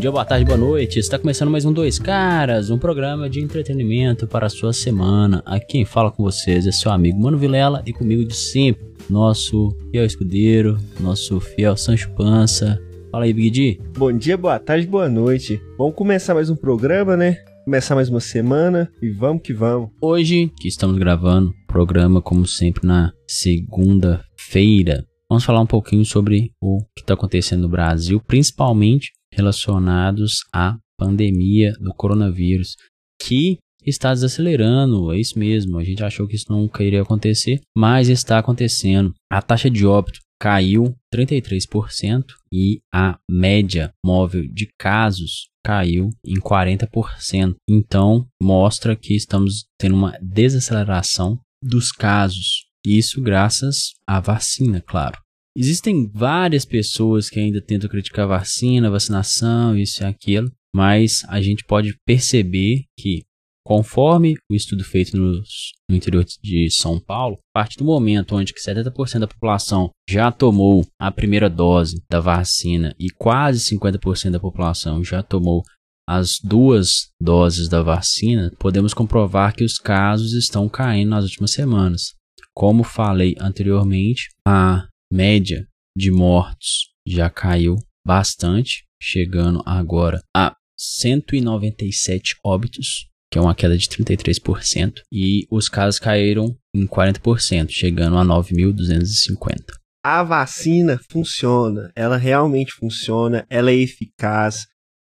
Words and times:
dia, 0.00 0.10
boa 0.10 0.24
tarde, 0.24 0.46
boa 0.46 0.56
noite. 0.56 0.98
Está 0.98 1.18
começando 1.18 1.50
mais 1.50 1.66
um 1.66 1.72
Dois 1.74 1.98
Caras, 1.98 2.70
um 2.70 2.78
programa 2.78 3.28
de 3.28 3.38
entretenimento 3.38 4.26
para 4.26 4.46
a 4.46 4.48
sua 4.48 4.72
semana. 4.72 5.42
Aqui 5.44 5.66
quem 5.66 5.84
fala 5.84 6.10
com 6.10 6.22
vocês 6.22 6.66
é 6.66 6.72
seu 6.72 6.90
amigo 6.90 7.20
Mano 7.20 7.36
Vilela 7.36 7.82
e 7.84 7.92
comigo 7.92 8.24
de 8.24 8.34
sempre, 8.34 8.82
nosso 9.10 9.76
fiel 9.90 10.06
escudeiro, 10.06 10.78
nosso 10.98 11.38
fiel 11.38 11.76
Sancho 11.76 12.10
Pança. 12.14 12.80
Fala 13.12 13.24
aí, 13.24 13.32
Big 13.34 13.50
D. 13.50 13.80
Bom 13.98 14.10
dia, 14.10 14.38
boa 14.38 14.58
tarde, 14.58 14.86
boa 14.86 15.06
noite. 15.06 15.60
Vamos 15.76 15.94
começar 15.94 16.32
mais 16.32 16.48
um 16.48 16.56
programa, 16.56 17.14
né? 17.14 17.36
Começar 17.66 17.94
mais 17.94 18.08
uma 18.08 18.20
semana 18.20 18.90
e 19.02 19.10
vamos 19.10 19.42
que 19.42 19.52
vamos. 19.52 19.90
Hoje, 20.00 20.50
que 20.58 20.66
estamos 20.66 20.96
gravando, 20.96 21.52
programa 21.66 22.22
como 22.22 22.46
sempre 22.46 22.86
na 22.86 23.12
segunda-feira, 23.28 25.04
Vamos 25.30 25.44
falar 25.44 25.60
um 25.60 25.66
pouquinho 25.66 26.04
sobre 26.04 26.50
o 26.60 26.80
que 26.92 27.02
está 27.02 27.14
acontecendo 27.14 27.62
no 27.62 27.68
Brasil, 27.68 28.20
principalmente 28.26 29.12
relacionados 29.40 30.44
à 30.54 30.76
pandemia 30.98 31.72
do 31.80 31.92
coronavírus, 31.94 32.76
que 33.20 33.58
está 33.84 34.12
desacelerando, 34.12 35.12
é 35.12 35.18
isso 35.18 35.38
mesmo. 35.38 35.78
A 35.78 35.84
gente 35.84 36.04
achou 36.04 36.26
que 36.26 36.36
isso 36.36 36.46
nunca 36.50 36.84
iria 36.84 37.02
acontecer, 37.02 37.60
mas 37.76 38.08
está 38.08 38.38
acontecendo. 38.38 39.14
A 39.30 39.40
taxa 39.40 39.70
de 39.70 39.86
óbito 39.86 40.20
caiu 40.40 40.94
33% 41.14 42.24
e 42.52 42.80
a 42.92 43.18
média 43.30 43.90
móvel 44.04 44.46
de 44.48 44.68
casos 44.78 45.48
caiu 45.64 46.10
em 46.24 46.36
40%. 46.36 47.54
Então, 47.68 48.26
mostra 48.42 48.96
que 48.96 49.14
estamos 49.14 49.64
tendo 49.78 49.94
uma 49.94 50.18
desaceleração 50.22 51.38
dos 51.62 51.92
casos 51.92 52.70
isso 52.84 53.20
graças 53.20 53.92
à 54.06 54.20
vacina, 54.20 54.80
claro. 54.80 55.18
Existem 55.56 56.08
várias 56.12 56.64
pessoas 56.64 57.28
que 57.28 57.40
ainda 57.40 57.60
tentam 57.60 57.90
criticar 57.90 58.24
a 58.24 58.38
vacina, 58.38 58.90
vacinação, 58.90 59.76
isso 59.76 60.02
e 60.02 60.06
aquilo, 60.06 60.50
mas 60.74 61.22
a 61.28 61.40
gente 61.40 61.64
pode 61.64 61.96
perceber 62.06 62.84
que, 62.96 63.24
conforme 63.66 64.36
o 64.50 64.54
estudo 64.54 64.84
feito 64.84 65.16
no, 65.16 65.42
no 65.90 65.96
interior 65.96 66.24
de 66.40 66.70
São 66.70 67.00
Paulo, 67.00 67.38
a 67.54 67.60
partir 67.60 67.78
do 67.78 67.84
momento 67.84 68.36
onde 68.36 68.54
70% 68.54 69.18
da 69.18 69.26
população 69.26 69.90
já 70.08 70.30
tomou 70.30 70.86
a 71.00 71.10
primeira 71.10 71.50
dose 71.50 72.00
da 72.08 72.20
vacina 72.20 72.94
e 72.98 73.10
quase 73.10 73.76
50% 73.76 74.30
da 74.30 74.40
população 74.40 75.02
já 75.02 75.20
tomou 75.20 75.64
as 76.08 76.40
duas 76.42 77.10
doses 77.20 77.68
da 77.68 77.82
vacina, 77.82 78.52
podemos 78.58 78.92
comprovar 78.92 79.54
que 79.54 79.62
os 79.62 79.78
casos 79.78 80.32
estão 80.32 80.68
caindo 80.68 81.10
nas 81.10 81.24
últimas 81.24 81.52
semanas. 81.52 82.14
Como 82.52 82.82
falei 82.82 83.36
anteriormente, 83.38 84.28
a 84.44 84.88
média 85.10 85.66
de 85.96 86.10
mortos 86.10 86.90
já 87.06 87.28
caiu 87.28 87.76
bastante, 88.06 88.84
chegando 89.02 89.62
agora 89.66 90.22
a 90.34 90.54
197 90.78 92.36
óbitos, 92.44 93.08
que 93.30 93.38
é 93.38 93.40
uma 93.40 93.54
queda 93.54 93.76
de 93.76 93.88
33%, 93.88 95.02
e 95.12 95.46
os 95.50 95.68
casos 95.68 95.98
caíram 95.98 96.56
em 96.74 96.86
40%, 96.86 97.70
chegando 97.70 98.16
a 98.16 98.24
9.250. 98.24 99.74
A 100.02 100.22
vacina 100.22 100.98
funciona, 101.10 101.92
ela 101.94 102.16
realmente 102.16 102.72
funciona, 102.72 103.46
ela 103.50 103.70
é 103.70 103.74
eficaz, 103.74 104.66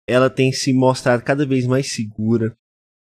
ela 0.08 0.28
tem 0.28 0.52
se 0.52 0.72
mostrado 0.72 1.22
cada 1.22 1.46
vez 1.46 1.66
mais 1.66 1.92
segura. 1.92 2.56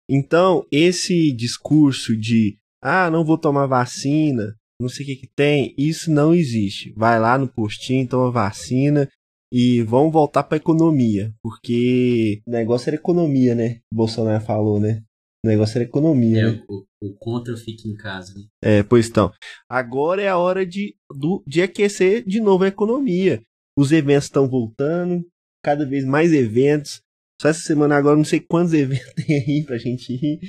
Então, 0.09 0.67
esse 0.73 1.33
discurso 1.33 2.17
de 2.17 2.59
ah, 2.83 3.11
não 3.11 3.25
vou 3.25 3.37
tomar 3.37 3.67
vacina, 3.67 4.55
não 4.81 4.89
sei 4.89 5.05
o 5.05 5.09
que, 5.09 5.17
que 5.17 5.29
tem, 5.35 5.75
isso 5.77 6.11
não 6.11 6.35
existe. 6.35 6.93
Vai 6.97 7.19
lá 7.19 7.39
no 7.39 7.49
postinho, 7.49 8.09
toma 8.09 8.31
vacina 8.31 9.09
e 9.53 9.83
vamos 9.83 10.13
voltar 10.13 10.43
para 10.43 10.57
economia, 10.57 11.33
porque 11.43 12.43
o 12.47 12.51
negócio 12.51 12.91
era 12.91 12.97
economia, 12.97 13.55
né? 13.55 13.81
O 13.93 13.97
Bolsonaro 13.97 14.45
falou, 14.45 14.81
né? 14.81 15.03
O 15.45 15.49
negócio 15.49 15.79
era 15.79 15.85
economia. 15.85 16.41
É, 16.41 16.51
né? 16.53 16.65
o, 16.69 16.85
o, 17.01 17.15
contra 17.19 17.57
fica 17.57 17.89
em 17.89 17.95
casa. 17.95 18.35
Né? 18.35 18.45
É, 18.63 18.83
pois 18.83 19.09
então. 19.09 19.33
Agora 19.69 20.21
é 20.21 20.29
a 20.29 20.37
hora 20.37 20.67
de, 20.67 20.97
do, 21.11 21.43
de 21.47 21.63
aquecer 21.63 22.25
de 22.27 22.41
novo 22.41 22.65
a 22.65 22.69
economia. 22.69 23.41
Os 23.79 23.93
eventos 23.93 24.25
estão 24.25 24.49
voltando, 24.49 25.25
cada 25.63 25.87
vez 25.87 26.05
mais 26.05 26.33
eventos. 26.33 27.01
Só 27.41 27.49
essa 27.49 27.61
semana 27.61 27.97
agora 27.97 28.17
não 28.17 28.25
sei 28.25 28.41
quantos 28.41 28.73
eventos 28.75 29.13
tem 29.15 29.37
aí 29.37 29.65
pra 29.65 29.79
gente 29.79 30.13
ir. 30.13 30.41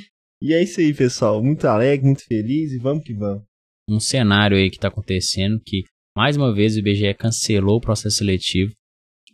E 0.41 0.53
é 0.53 0.61
isso 0.61 0.79
aí, 0.79 0.94
pessoal. 0.94 1.44
Muito 1.44 1.65
alegre, 1.65 2.05
muito 2.05 2.25
feliz 2.25 2.71
e 2.71 2.77
vamos 2.77 3.03
que 3.03 3.13
vamos. 3.13 3.44
Um 3.89 3.99
cenário 3.99 4.57
aí 4.57 4.69
que 4.69 4.77
está 4.77 4.89
acontecendo 4.89 5.61
que, 5.65 5.83
mais 6.15 6.35
uma 6.35 6.53
vez, 6.53 6.75
o 6.75 6.79
IBGE 6.79 7.13
cancelou 7.13 7.77
o 7.77 7.81
processo 7.81 8.17
seletivo 8.17 8.73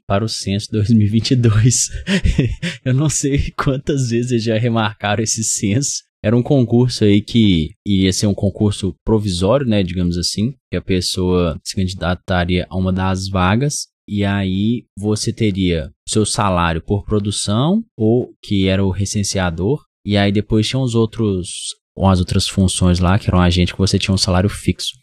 para 0.08 0.24
o 0.24 0.30
censo 0.30 0.72
2022. 0.72 1.90
Eu 2.86 2.94
não 2.94 3.10
sei 3.10 3.52
quantas 3.58 4.10
vezes 4.10 4.44
já 4.44 4.58
remarcaram 4.58 5.24
esse 5.24 5.44
censo. 5.44 6.04
Era 6.24 6.38
um 6.38 6.44
concurso 6.44 7.04
aí 7.04 7.22
que 7.22 7.72
ia 7.86 8.14
ser 8.14 8.28
um 8.28 8.34
concurso 8.34 8.96
provisório, 9.04 9.66
né, 9.66 9.84
digamos 9.84 10.18
assim, 10.18 10.54
que 10.72 10.78
a 10.78 10.82
pessoa 10.82 11.60
se 11.64 11.76
candidataria 11.76 12.66
a 12.70 12.78
uma 12.78 12.94
das 12.94 13.28
vagas 13.28 13.88
e 14.08 14.24
aí 14.24 14.86
você 14.98 15.34
teria 15.34 15.92
seu 16.08 16.26
salário 16.26 16.82
por 16.82 17.06
produção 17.06 17.84
ou 17.98 18.34
que 18.42 18.68
era 18.68 18.86
o 18.86 18.92
recenseador 18.92 19.84
e 20.06 20.18
aí 20.18 20.32
depois 20.32 20.68
tinha 20.68 20.80
os 20.80 20.96
outros, 20.96 21.76
as 21.98 22.20
outras 22.20 22.48
funções 22.48 23.00
lá, 23.00 23.18
que 23.20 23.30
eram 23.30 23.40
um 23.40 23.42
agente 23.42 23.74
que 23.74 23.80
você 23.80 24.00
tinha 24.00 24.14
um 24.14 24.18
salário 24.18 24.50
fixo. 24.50 24.94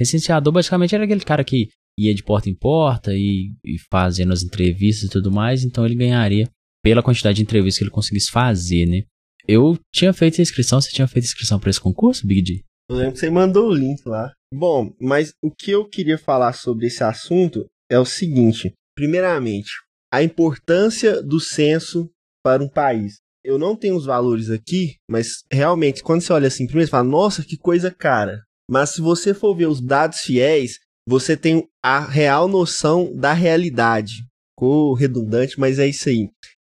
Licenciador 0.00 0.52
basicamente 0.52 0.94
era 0.94 1.04
aquele 1.04 1.24
cara 1.24 1.42
que 1.42 1.68
ia 1.98 2.14
de 2.14 2.22
porta 2.22 2.50
em 2.50 2.54
porta 2.54 3.12
e, 3.14 3.52
e 3.64 3.76
fazendo 3.90 4.32
as 4.32 4.42
entrevistas 4.42 5.08
e 5.08 5.10
tudo 5.10 5.30
mais, 5.32 5.64
então 5.64 5.84
ele 5.84 5.94
ganharia 5.94 6.48
pela 6.82 7.02
quantidade 7.02 7.36
de 7.36 7.42
entrevistas 7.42 7.78
que 7.78 7.84
ele 7.84 7.90
conseguisse 7.90 8.30
fazer, 8.30 8.86
né? 8.86 9.02
Eu 9.48 9.78
tinha 9.94 10.12
feito 10.12 10.40
a 10.40 10.42
inscrição, 10.42 10.80
você 10.80 10.90
tinha 10.90 11.06
feito 11.06 11.24
a 11.24 11.28
inscrição 11.28 11.58
para 11.58 11.70
esse 11.70 11.80
concurso, 11.80 12.26
Big 12.26 12.42
D? 12.42 12.64
Eu 12.90 12.96
lembro 12.96 13.14
que 13.14 13.18
você 13.18 13.30
mandou 13.30 13.70
o 13.70 13.74
link 13.74 14.00
lá. 14.06 14.32
Bom, 14.52 14.94
mas 15.00 15.32
o 15.42 15.50
que 15.50 15.70
eu 15.70 15.88
queria 15.88 16.18
falar 16.18 16.52
sobre 16.52 16.86
esse 16.86 17.02
assunto 17.02 17.66
é 17.90 17.98
o 17.98 18.04
seguinte: 18.04 18.72
primeiramente, 18.94 19.70
a 20.12 20.22
importância 20.22 21.22
do 21.22 21.40
censo 21.40 22.10
para 22.44 22.62
um 22.62 22.68
país 22.68 23.16
eu 23.46 23.58
não 23.58 23.76
tenho 23.76 23.96
os 23.96 24.04
valores 24.04 24.50
aqui, 24.50 24.96
mas 25.08 25.44
realmente, 25.50 26.02
quando 26.02 26.20
você 26.20 26.32
olha 26.32 26.48
assim, 26.48 26.66
primeiro 26.66 26.88
você 26.88 26.90
fala, 26.90 27.08
nossa, 27.08 27.44
que 27.44 27.56
coisa 27.56 27.90
cara. 27.90 28.42
Mas 28.68 28.90
se 28.90 29.00
você 29.00 29.32
for 29.32 29.56
ver 29.56 29.66
os 29.66 29.80
dados 29.80 30.20
fiéis, 30.20 30.80
você 31.08 31.36
tem 31.36 31.68
a 31.82 32.00
real 32.00 32.48
noção 32.48 33.14
da 33.14 33.32
realidade. 33.32 34.26
Ficou 34.52 34.94
redundante, 34.94 35.60
mas 35.60 35.78
é 35.78 35.86
isso 35.86 36.08
aí. 36.08 36.28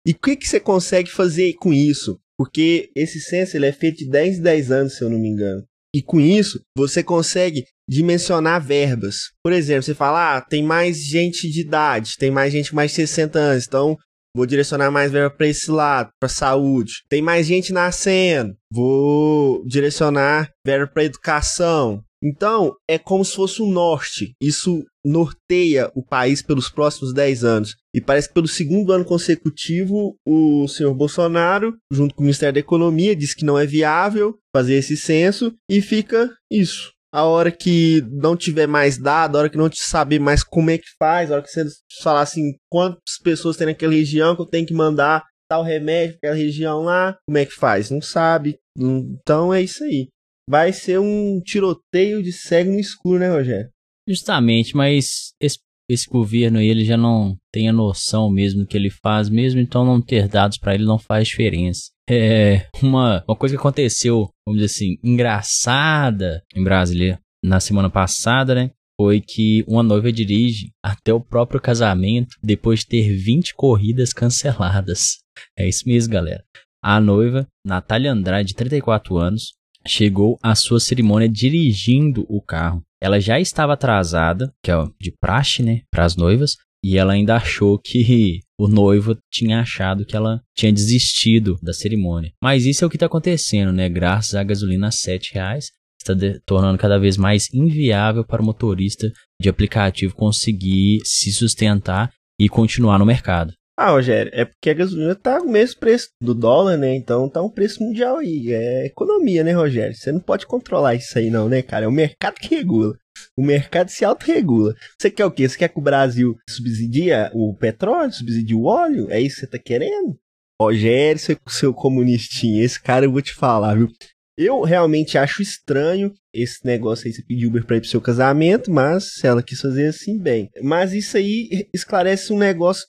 E 0.07 0.11
o 0.11 0.19
que, 0.19 0.35
que 0.35 0.47
você 0.47 0.59
consegue 0.59 1.11
fazer 1.11 1.53
com 1.53 1.71
isso? 1.71 2.19
Porque 2.37 2.89
esse 2.95 3.21
censo 3.21 3.55
ele 3.55 3.67
é 3.67 3.71
feito 3.71 3.99
de 3.99 4.09
10 4.09 4.39
em 4.39 4.41
10 4.41 4.71
anos, 4.71 4.97
se 4.97 5.03
eu 5.03 5.09
não 5.09 5.19
me 5.19 5.29
engano. 5.29 5.63
E 5.95 6.01
com 6.01 6.19
isso, 6.19 6.59
você 6.75 7.03
consegue 7.03 7.65
dimensionar 7.87 8.65
verbas. 8.65 9.31
Por 9.43 9.53
exemplo, 9.53 9.83
você 9.83 9.93
fala, 9.93 10.37
ah, 10.37 10.41
tem 10.41 10.63
mais 10.63 10.97
gente 10.97 11.47
de 11.47 11.61
idade, 11.61 12.17
tem 12.17 12.31
mais 12.31 12.51
gente 12.51 12.73
mais 12.73 12.91
de 12.91 12.95
60 12.95 13.37
anos, 13.37 13.65
então 13.67 13.97
Vou 14.35 14.45
direcionar 14.45 14.89
mais 14.89 15.11
verba 15.11 15.29
para 15.29 15.47
esse 15.47 15.69
lado, 15.69 16.09
para 16.19 16.27
saúde. 16.27 17.03
Tem 17.07 17.21
mais 17.21 17.45
gente 17.45 17.71
nascendo. 17.71 18.55
Vou 18.71 19.63
direcionar 19.65 20.49
verba 20.65 20.87
para 20.87 21.03
educação. 21.03 22.03
Então, 22.23 22.73
é 22.89 22.97
como 22.97 23.23
se 23.23 23.35
fosse 23.35 23.61
um 23.61 23.69
norte. 23.69 24.33
Isso 24.41 24.85
norteia 25.05 25.91
o 25.93 26.01
país 26.01 26.41
pelos 26.41 26.69
próximos 26.69 27.13
10 27.13 27.43
anos. 27.43 27.75
E 27.93 27.99
parece 27.99 28.29
que 28.29 28.33
pelo 28.33 28.47
segundo 28.47 28.93
ano 28.93 29.03
consecutivo, 29.03 30.15
o 30.25 30.65
senhor 30.69 30.93
Bolsonaro, 30.93 31.75
junto 31.91 32.15
com 32.15 32.21
o 32.21 32.23
Ministério 32.23 32.53
da 32.53 32.61
Economia, 32.61 33.15
diz 33.15 33.33
que 33.33 33.43
não 33.43 33.59
é 33.59 33.65
viável 33.65 34.39
fazer 34.55 34.75
esse 34.75 34.95
censo 34.95 35.53
e 35.69 35.81
fica 35.81 36.31
isso 36.49 36.92
a 37.13 37.25
hora 37.25 37.51
que 37.51 38.01
não 38.09 38.35
tiver 38.35 38.65
mais 38.65 38.97
dado, 38.97 39.35
a 39.35 39.41
hora 39.41 39.49
que 39.49 39.57
não 39.57 39.69
te 39.69 39.79
saber 39.79 40.19
mais 40.19 40.43
como 40.43 40.71
é 40.71 40.79
que 40.79 40.87
faz, 40.97 41.29
a 41.29 41.35
hora 41.35 41.43
que 41.43 41.49
você 41.49 41.63
falar 42.01 42.21
assim, 42.21 42.55
quantas 42.67 43.19
pessoas 43.23 43.55
tem 43.55 43.67
naquela 43.67 43.93
região 43.93 44.35
que 44.35 44.41
eu 44.41 44.47
tenho 44.47 44.65
que 44.65 44.73
mandar 44.73 45.23
tal 45.47 45.61
remédio 45.61 46.17
para 46.19 46.31
aquela 46.31 46.43
região 46.43 46.81
lá, 46.81 47.15
como 47.27 47.37
é 47.37 47.45
que 47.45 47.53
faz? 47.53 47.91
Não 47.91 48.01
sabe. 48.01 48.57
Então 48.75 49.53
é 49.53 49.61
isso 49.61 49.83
aí. 49.83 50.07
Vai 50.49 50.73
ser 50.73 50.99
um 50.99 51.39
tiroteio 51.39 52.23
de 52.23 52.33
cego 52.33 52.71
no 52.71 52.79
escuro, 52.79 53.19
né, 53.19 53.29
Rogério? 53.29 53.69
Justamente, 54.07 54.75
mas 54.75 55.33
esse, 55.39 55.59
esse 55.87 56.09
governo 56.09 56.57
aí, 56.57 56.67
ele 56.67 56.83
já 56.83 56.97
não 56.97 57.37
tem 57.53 57.69
a 57.69 57.73
noção 57.73 58.27
mesmo 58.27 58.61
do 58.61 58.67
que 58.67 58.75
ele 58.75 58.89
faz, 58.89 59.29
mesmo 59.29 59.59
então 59.59 59.85
não 59.85 60.01
ter 60.01 60.27
dados 60.27 60.57
para 60.57 60.73
ele 60.73 60.83
não 60.83 60.97
faz 60.97 61.27
diferença 61.27 61.92
é, 62.09 62.67
uma, 62.81 63.23
uma 63.27 63.35
coisa 63.35 63.55
que 63.55 63.59
aconteceu, 63.59 64.29
vamos 64.45 64.61
dizer 64.61 64.73
assim, 64.73 64.97
engraçada 65.03 66.43
em 66.55 66.63
Brasília 66.63 67.19
na 67.43 67.59
semana 67.59 67.89
passada, 67.89 68.55
né? 68.55 68.71
Foi 68.99 69.19
que 69.19 69.63
uma 69.67 69.81
noiva 69.81 70.11
dirige 70.11 70.71
até 70.83 71.13
o 71.13 71.19
próprio 71.19 71.59
casamento 71.59 72.37
depois 72.41 72.81
de 72.81 72.87
ter 72.87 73.15
20 73.15 73.55
corridas 73.55 74.13
canceladas. 74.13 75.19
É 75.57 75.67
isso 75.67 75.83
mesmo, 75.87 76.13
galera. 76.13 76.43
A 76.83 76.99
noiva, 76.99 77.47
Natália 77.65 78.11
Andrade, 78.11 78.49
de 78.49 78.55
34 78.55 79.17
anos, 79.17 79.53
chegou 79.87 80.37
à 80.43 80.53
sua 80.53 80.79
cerimônia 80.79 81.27
dirigindo 81.27 82.25
o 82.29 82.41
carro. 82.41 82.83
Ela 83.01 83.19
já 83.19 83.39
estava 83.39 83.73
atrasada, 83.73 84.53
que 84.63 84.71
é 84.71 84.75
de 84.99 85.11
praxe, 85.19 85.63
né, 85.63 85.81
para 85.91 86.05
as 86.05 86.15
noivas, 86.15 86.55
e 86.83 86.97
ela 86.97 87.13
ainda 87.13 87.35
achou 87.35 87.79
que 87.79 88.39
o 88.59 88.67
noivo 88.67 89.17
tinha 89.31 89.61
achado 89.61 90.05
que 90.05 90.15
ela 90.15 90.41
tinha 90.55 90.71
desistido 90.71 91.57
da 91.61 91.73
cerimônia. 91.73 92.31
Mas 92.41 92.65
isso 92.65 92.83
é 92.83 92.87
o 92.87 92.89
que 92.89 92.97
está 92.97 93.05
acontecendo, 93.05 93.71
né? 93.71 93.87
Graças 93.87 94.35
à 94.35 94.43
gasolina 94.43 94.87
a 94.87 95.11
R$ 95.11 95.19
reais, 95.31 95.71
está 95.99 96.13
tornando 96.45 96.77
cada 96.77 96.99
vez 96.99 97.17
mais 97.17 97.47
inviável 97.53 98.25
para 98.25 98.41
o 98.41 98.45
motorista 98.45 99.09
de 99.41 99.49
aplicativo 99.49 100.13
conseguir 100.13 100.99
se 101.05 101.31
sustentar 101.31 102.11
e 102.39 102.49
continuar 102.49 102.99
no 102.99 103.05
mercado. 103.05 103.53
Ah, 103.75 103.89
Rogério, 103.89 104.31
é 104.35 104.45
porque 104.45 104.69
a 104.69 104.73
gasolina 104.73 105.15
tá 105.15 105.39
o 105.41 105.49
mesmo 105.49 105.79
preço 105.79 106.09
do 106.21 106.35
dólar, 106.35 106.77
né? 106.77 106.95
Então 106.95 107.27
tá 107.27 107.41
um 107.41 107.49
preço 107.49 107.81
mundial 107.83 108.17
aí. 108.17 108.53
É 108.53 108.85
economia, 108.85 109.43
né, 109.43 109.51
Rogério? 109.53 109.95
Você 109.95 110.11
não 110.11 110.19
pode 110.19 110.45
controlar 110.45 110.93
isso 110.93 111.17
aí, 111.17 111.31
não, 111.31 111.49
né, 111.49 111.63
cara? 111.63 111.85
É 111.85 111.87
o 111.87 111.91
mercado 111.91 112.35
que 112.35 112.53
regula. 112.53 112.95
O 113.37 113.43
mercado 113.43 113.89
se 113.89 114.05
autorregula. 114.05 114.73
Você 114.99 115.09
quer 115.09 115.25
o 115.25 115.31
quê? 115.31 115.47
Você 115.47 115.57
quer 115.57 115.69
que 115.69 115.79
o 115.79 115.83
Brasil 115.83 116.35
subsidie 116.49 117.11
o 117.33 117.55
petróleo, 117.55 118.11
subsidie 118.11 118.55
o 118.55 118.65
óleo? 118.65 119.09
É 119.09 119.19
isso 119.19 119.35
que 119.35 119.41
você 119.41 119.47
tá 119.47 119.59
querendo? 119.59 120.17
Rogério, 120.61 121.19
seu, 121.19 121.37
seu 121.47 121.73
comunistinha, 121.73 122.63
esse 122.63 122.81
cara 122.81 123.05
eu 123.05 123.11
vou 123.11 123.21
te 123.21 123.33
falar, 123.33 123.75
viu? 123.75 123.89
Eu 124.37 124.61
realmente 124.61 125.17
acho 125.17 125.41
estranho 125.41 126.13
esse 126.33 126.65
negócio 126.65 127.05
aí, 127.05 127.13
você 127.13 127.21
pedir 127.21 127.45
Uber 127.45 127.65
pra 127.65 127.77
ir 127.77 127.81
pro 127.81 127.89
seu 127.89 128.01
casamento, 128.01 128.71
mas 128.71 129.23
ela 129.23 129.43
quis 129.43 129.61
fazer 129.61 129.87
assim 129.87 130.17
bem. 130.17 130.49
Mas 130.61 130.93
isso 130.93 131.17
aí 131.17 131.67
esclarece 131.73 132.33
um 132.33 132.37
negócio 132.37 132.87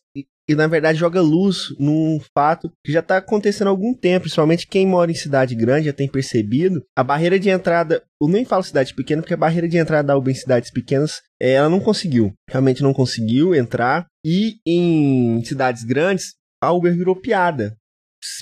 e 0.48 0.54
na 0.54 0.66
verdade 0.66 0.98
joga 0.98 1.20
luz 1.20 1.74
num 1.78 2.20
fato 2.34 2.70
que 2.84 2.92
já 2.92 3.00
está 3.00 3.16
acontecendo 3.16 3.68
há 3.68 3.70
algum 3.70 3.94
tempo, 3.94 4.22
principalmente 4.22 4.66
quem 4.66 4.86
mora 4.86 5.10
em 5.10 5.14
cidade 5.14 5.54
grande 5.54 5.86
já 5.86 5.92
tem 5.92 6.08
percebido. 6.08 6.82
A 6.96 7.02
barreira 7.02 7.38
de 7.38 7.48
entrada, 7.48 8.02
eu 8.20 8.28
nem 8.28 8.44
falo 8.44 8.62
cidade 8.62 8.94
pequena, 8.94 9.22
porque 9.22 9.34
a 9.34 9.38
barreira 9.38 9.68
de 9.68 9.78
entrada 9.78 10.08
da 10.08 10.16
Uber 10.16 10.32
em 10.32 10.38
cidades 10.38 10.70
pequenas, 10.70 11.22
é, 11.40 11.52
ela 11.52 11.68
não 11.68 11.80
conseguiu. 11.80 12.32
Realmente 12.48 12.82
não 12.82 12.92
conseguiu 12.92 13.54
entrar. 13.54 14.06
E 14.24 14.56
em 14.66 15.44
cidades 15.44 15.84
grandes, 15.84 16.34
a 16.62 16.72
Uber 16.72 16.94
virou 16.96 17.16
piada. 17.16 17.76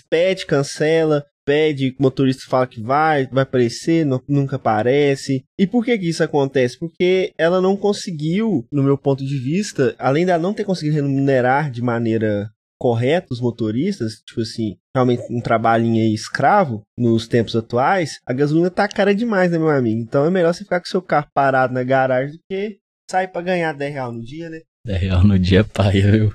Pede, 0.08 0.46
cancela, 0.46 1.25
pede, 1.44 1.94
o 1.99 2.02
motorista 2.02 2.43
fala 2.49 2.67
que 2.67 2.81
vai, 2.81 3.26
vai 3.26 3.43
aparecer, 3.43 4.05
não, 4.05 4.23
nunca 4.29 4.56
aparece. 4.56 5.44
E 5.58 5.67
por 5.67 5.84
que, 5.84 5.99
que 5.99 6.08
isso 6.08 6.23
acontece? 6.23 6.79
Porque 6.79 7.32
ela 7.38 7.61
não 7.61 7.76
conseguiu, 7.76 8.67
no 8.73 8.82
meu 8.82 8.96
ponto 8.96 9.25
de 9.25 9.38
vista, 9.38 9.94
além 9.99 10.25
dela 10.25 10.43
não 10.43 10.55
ter 10.55 10.64
conseguido 10.64 10.96
remunerar 10.96 11.70
de 11.70 11.82
maneira 11.82 12.50
correta 12.79 13.29
os 13.31 13.40
motoristas, 13.40 14.14
tipo 14.26 14.40
assim, 14.40 14.76
realmente 14.93 15.23
um 15.31 15.40
trabalhinho 15.40 16.02
aí 16.02 16.12
escravo 16.12 16.82
nos 16.99 17.29
tempos 17.29 17.55
atuais, 17.55 18.19
a 18.26 18.32
gasolina 18.32 18.73
tá 18.73 18.88
cara 18.88 19.14
demais, 19.14 19.52
né, 19.52 19.58
meu 19.58 19.70
amigo? 19.70 20.00
Então 20.00 20.26
é 20.26 20.31
melhor 20.31 20.52
você 20.52 20.64
ficar 20.64 20.81
com 20.81 20.87
seu 20.87 21.00
carro 21.00 21.29
parado 21.32 21.73
na 21.73 21.84
garagem 21.84 22.32
do 22.32 22.40
que 22.50 22.79
sair 23.08 23.29
para 23.29 23.43
ganhar 23.43 23.73
10 23.73 23.93
reais 23.93 24.12
no 24.12 24.20
dia, 24.20 24.50
né? 24.50 24.62
10 24.84 25.00
reais 25.00 25.25
no 25.25 25.38
dia 25.38 25.61
é 25.61 25.62
paia, 25.62 26.11
viu? 26.11 26.34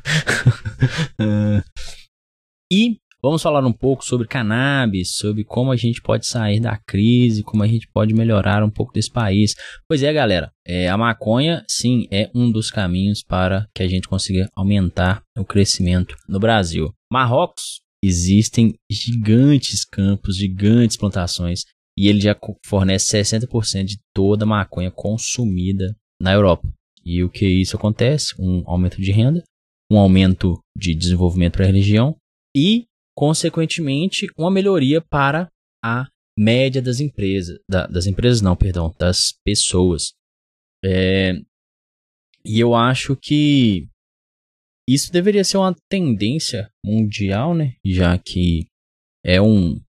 e 2.71 2.97
Vamos 3.19 3.41
falar 3.41 3.65
um 3.65 3.73
pouco 3.73 4.05
sobre 4.05 4.27
cannabis, 4.27 5.15
sobre 5.15 5.43
como 5.43 5.71
a 5.71 5.75
gente 5.75 6.01
pode 6.03 6.27
sair 6.27 6.59
da 6.59 6.77
crise, 6.77 7.41
como 7.41 7.63
a 7.63 7.67
gente 7.67 7.87
pode 7.91 8.13
melhorar 8.13 8.63
um 8.63 8.69
pouco 8.69 8.93
desse 8.93 9.11
país. 9.11 9.55
Pois 9.87 10.03
é, 10.03 10.13
galera, 10.13 10.51
é, 10.65 10.87
a 10.87 10.95
maconha, 10.95 11.65
sim, 11.67 12.07
é 12.11 12.29
um 12.35 12.51
dos 12.51 12.69
caminhos 12.69 13.23
para 13.23 13.67
que 13.73 13.81
a 13.81 13.87
gente 13.87 14.07
consiga 14.07 14.47
aumentar 14.55 15.23
o 15.35 15.43
crescimento 15.43 16.15
no 16.29 16.39
Brasil. 16.39 16.93
Marrocos, 17.11 17.81
existem 18.03 18.75
gigantes 18.89 19.83
campos, 19.83 20.37
gigantes 20.37 20.95
plantações, 20.95 21.61
e 21.97 22.07
ele 22.07 22.21
já 22.21 22.37
fornece 22.63 23.17
60% 23.17 23.83
de 23.83 23.97
toda 24.13 24.45
a 24.45 24.47
maconha 24.47 24.91
consumida 24.91 25.95
na 26.21 26.33
Europa. 26.33 26.71
E 27.03 27.23
o 27.23 27.29
que 27.29 27.47
isso 27.47 27.75
acontece? 27.75 28.35
Um 28.37 28.61
aumento 28.67 29.01
de 29.01 29.11
renda, 29.11 29.43
um 29.91 29.97
aumento 29.97 30.59
de 30.77 30.93
desenvolvimento 30.93 31.53
para 31.53 31.65
a 31.65 31.71
região 31.71 32.15
e 32.55 32.85
consequentemente, 33.17 34.27
uma 34.37 34.51
melhoria 34.51 35.01
para 35.01 35.49
a 35.83 36.07
média 36.37 36.79
das 36.79 36.99
empresas, 36.99 37.57
da, 37.67 37.87
das 37.87 38.05
empresas 38.05 38.41
não, 38.41 38.55
perdão, 38.55 38.93
das 38.99 39.33
pessoas. 39.43 40.13
É, 40.85 41.33
e 42.45 42.59
eu 42.59 42.75
acho 42.75 43.15
que 43.15 43.87
isso 44.87 45.11
deveria 45.11 45.43
ser 45.43 45.57
uma 45.57 45.75
tendência 45.89 46.71
mundial, 46.85 47.55
né? 47.55 47.73
Já 47.83 48.15
que 48.19 48.67
é 49.25 49.41
um, 49.41 49.81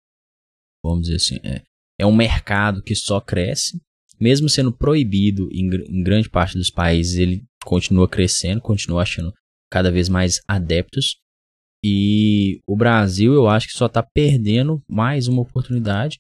vamos 0.84 1.08
dizer 1.08 1.17
assim, 1.17 1.40
é, 1.43 1.62
é 1.99 2.06
um 2.06 2.14
mercado 2.14 2.81
que 2.81 2.94
só 2.94 3.20
cresce, 3.20 3.82
mesmo 4.20 4.49
sendo 4.49 4.73
proibido 4.73 5.49
em, 5.50 5.67
em 5.67 6.02
grande 6.05 6.31
parte 6.31 6.56
dos 6.56 6.70
países, 6.70 7.19
ele 7.19 7.44
continua 7.64 8.08
crescendo, 8.08 8.61
continua 8.61 9.02
achando 9.02 9.32
cada 9.69 9.90
vez 9.90 10.08
mais 10.08 10.40
adeptos. 10.46 11.17
E 11.84 12.61
o 12.67 12.76
Brasil, 12.76 13.32
eu 13.32 13.49
acho 13.49 13.69
que 13.69 13.75
só 13.75 13.87
está 13.87 14.02
perdendo 14.02 14.82
mais 14.88 15.28
uma 15.28 15.43
oportunidade 15.43 16.19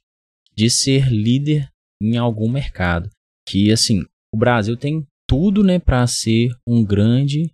de 0.54 0.70
ser 0.70 1.08
líder 1.10 1.68
em 2.00 2.16
algum 2.16 2.50
mercado. 2.50 3.10
Que 3.48 3.70
assim, 3.72 4.02
o 4.32 4.36
Brasil 4.36 4.76
tem 4.76 5.06
tudo, 5.28 5.64
né, 5.64 5.78
para 5.78 6.06
ser 6.06 6.50
um 6.66 6.84
grande 6.84 7.50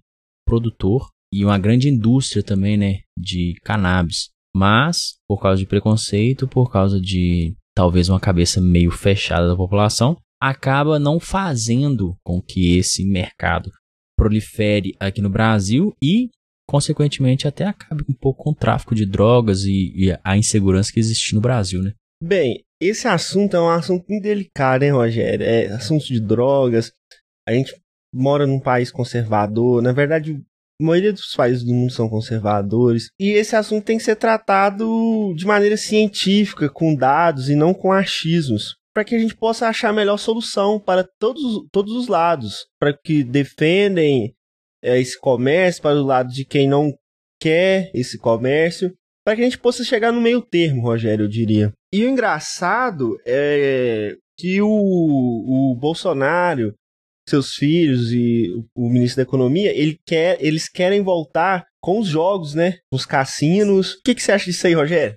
produtor 0.47 1.09
e 1.33 1.45
uma 1.45 1.59
grande 1.59 1.89
indústria 1.89 2.43
também, 2.43 2.77
né, 2.77 3.01
de 3.19 3.55
cannabis. 3.65 4.29
Mas 4.55 5.15
por 5.27 5.41
causa 5.41 5.59
de 5.59 5.67
preconceito, 5.67 6.47
por 6.47 6.71
causa 6.71 7.01
de 7.01 7.55
talvez 7.75 8.09
uma 8.09 8.21
cabeça 8.21 8.61
meio 8.61 8.91
fechada 8.91 9.49
da 9.49 9.57
população, 9.57 10.19
acaba 10.41 10.99
não 10.99 11.19
fazendo 11.19 12.17
com 12.23 12.43
que 12.43 12.77
esse 12.77 13.05
mercado 13.05 13.71
prolifere 14.19 14.95
aqui 15.01 15.23
no 15.23 15.31
Brasil 15.31 15.95
e 16.03 16.29
consequentemente 16.67 17.47
até 17.47 17.65
acabe 17.65 18.05
um 18.09 18.15
pouco 18.15 18.45
com 18.45 18.51
o 18.51 18.55
tráfico 18.55 18.95
de 18.95 19.07
drogas 19.07 19.65
e, 19.65 19.93
e 19.95 20.19
a 20.23 20.37
insegurança 20.37 20.93
que 20.93 21.01
existe 21.01 21.35
no 21.35 21.41
Brasil, 21.41 21.83
né? 21.83 21.93
Bem, 22.23 22.65
esse 22.81 23.09
assunto 23.09 23.57
é 23.57 23.61
um 23.61 23.69
assunto 23.69 24.05
muito 24.09 24.23
delicado, 24.23 24.85
hein, 24.85 24.93
Rogério? 24.93 25.45
É 25.45 25.67
assunto 25.67 26.05
de 26.07 26.21
drogas. 26.21 26.93
A 27.49 27.53
gente 27.53 27.75
mora 28.15 28.47
num 28.47 28.61
país 28.61 28.91
conservador. 28.91 29.83
Na 29.83 29.93
verdade, 29.93 30.41
a 30.81 30.85
maioria 30.85 31.13
dos 31.13 31.35
países 31.35 31.65
do 31.65 31.73
mundo 31.73 31.93
são 31.93 32.09
conservadores. 32.09 33.11
E 33.19 33.31
esse 33.31 33.57
assunto 33.57 33.85
tem 33.85 33.99
que 33.99 34.05
ser 34.05 34.17
tratado 34.17 35.35
de 35.37 35.47
maneira 35.47 35.77
científica, 35.77 36.69
com 36.69 36.95
dados 36.95 37.49
e 37.49 37.55
não 37.55 37.73
com 37.73 37.93
achismos. 37.93 38.77
Para 38.95 39.05
que 39.05 39.15
a 39.15 39.19
gente 39.19 39.35
possa 39.35 39.69
achar 39.69 39.89
a 39.89 39.93
melhor 39.93 40.19
solução 40.19 40.79
para 40.79 41.03
todos, 41.19 41.67
todos 41.73 41.95
os 41.95 42.09
lados. 42.09 42.67
Para 42.79 42.93
que 42.93 43.25
defendem 43.25 44.35
é, 44.83 44.99
esse 45.01 45.19
comércio, 45.19 45.83
para 45.83 45.97
o 45.97 46.05
lado 46.05 46.33
de 46.33 46.45
quem 46.45 46.69
não 46.69 46.93
quer 47.41 47.91
esse 47.95 48.19
comércio, 48.19 48.93
para 49.25 49.37
que 49.37 49.43
a 49.43 49.45
gente 49.45 49.59
possa 49.59 49.85
chegar 49.85 50.13
no 50.13 50.21
meio 50.21 50.43
termo, 50.43 50.83
Rogério, 50.83 51.25
eu 51.25 51.29
diria. 51.29 51.73
E 51.93 52.05
o 52.05 52.09
engraçado 52.09 53.19
é 53.25 54.17
que 54.37 54.61
o, 54.61 54.69
o 54.69 55.77
Bolsonaro, 55.77 56.75
seus 57.29 57.55
filhos 57.55 58.13
e 58.13 58.51
o, 58.77 58.89
ministro 58.89 59.19
da 59.19 59.23
Economia, 59.23 59.71
ele 59.77 59.99
quer, 60.05 60.39
eles 60.41 60.69
querem 60.69 61.03
voltar 61.03 61.67
com 61.81 62.01
os 62.01 62.09
jogos, 62.09 62.55
né? 62.55 62.79
Os 62.93 63.07
cassinos. 63.07 63.95
O 63.95 64.03
que, 64.05 64.15
que 64.15 64.23
você 64.23 64.33
acha 64.33 64.47
disso 64.47 64.67
aí, 64.67 64.75
Rogério? 64.75 65.17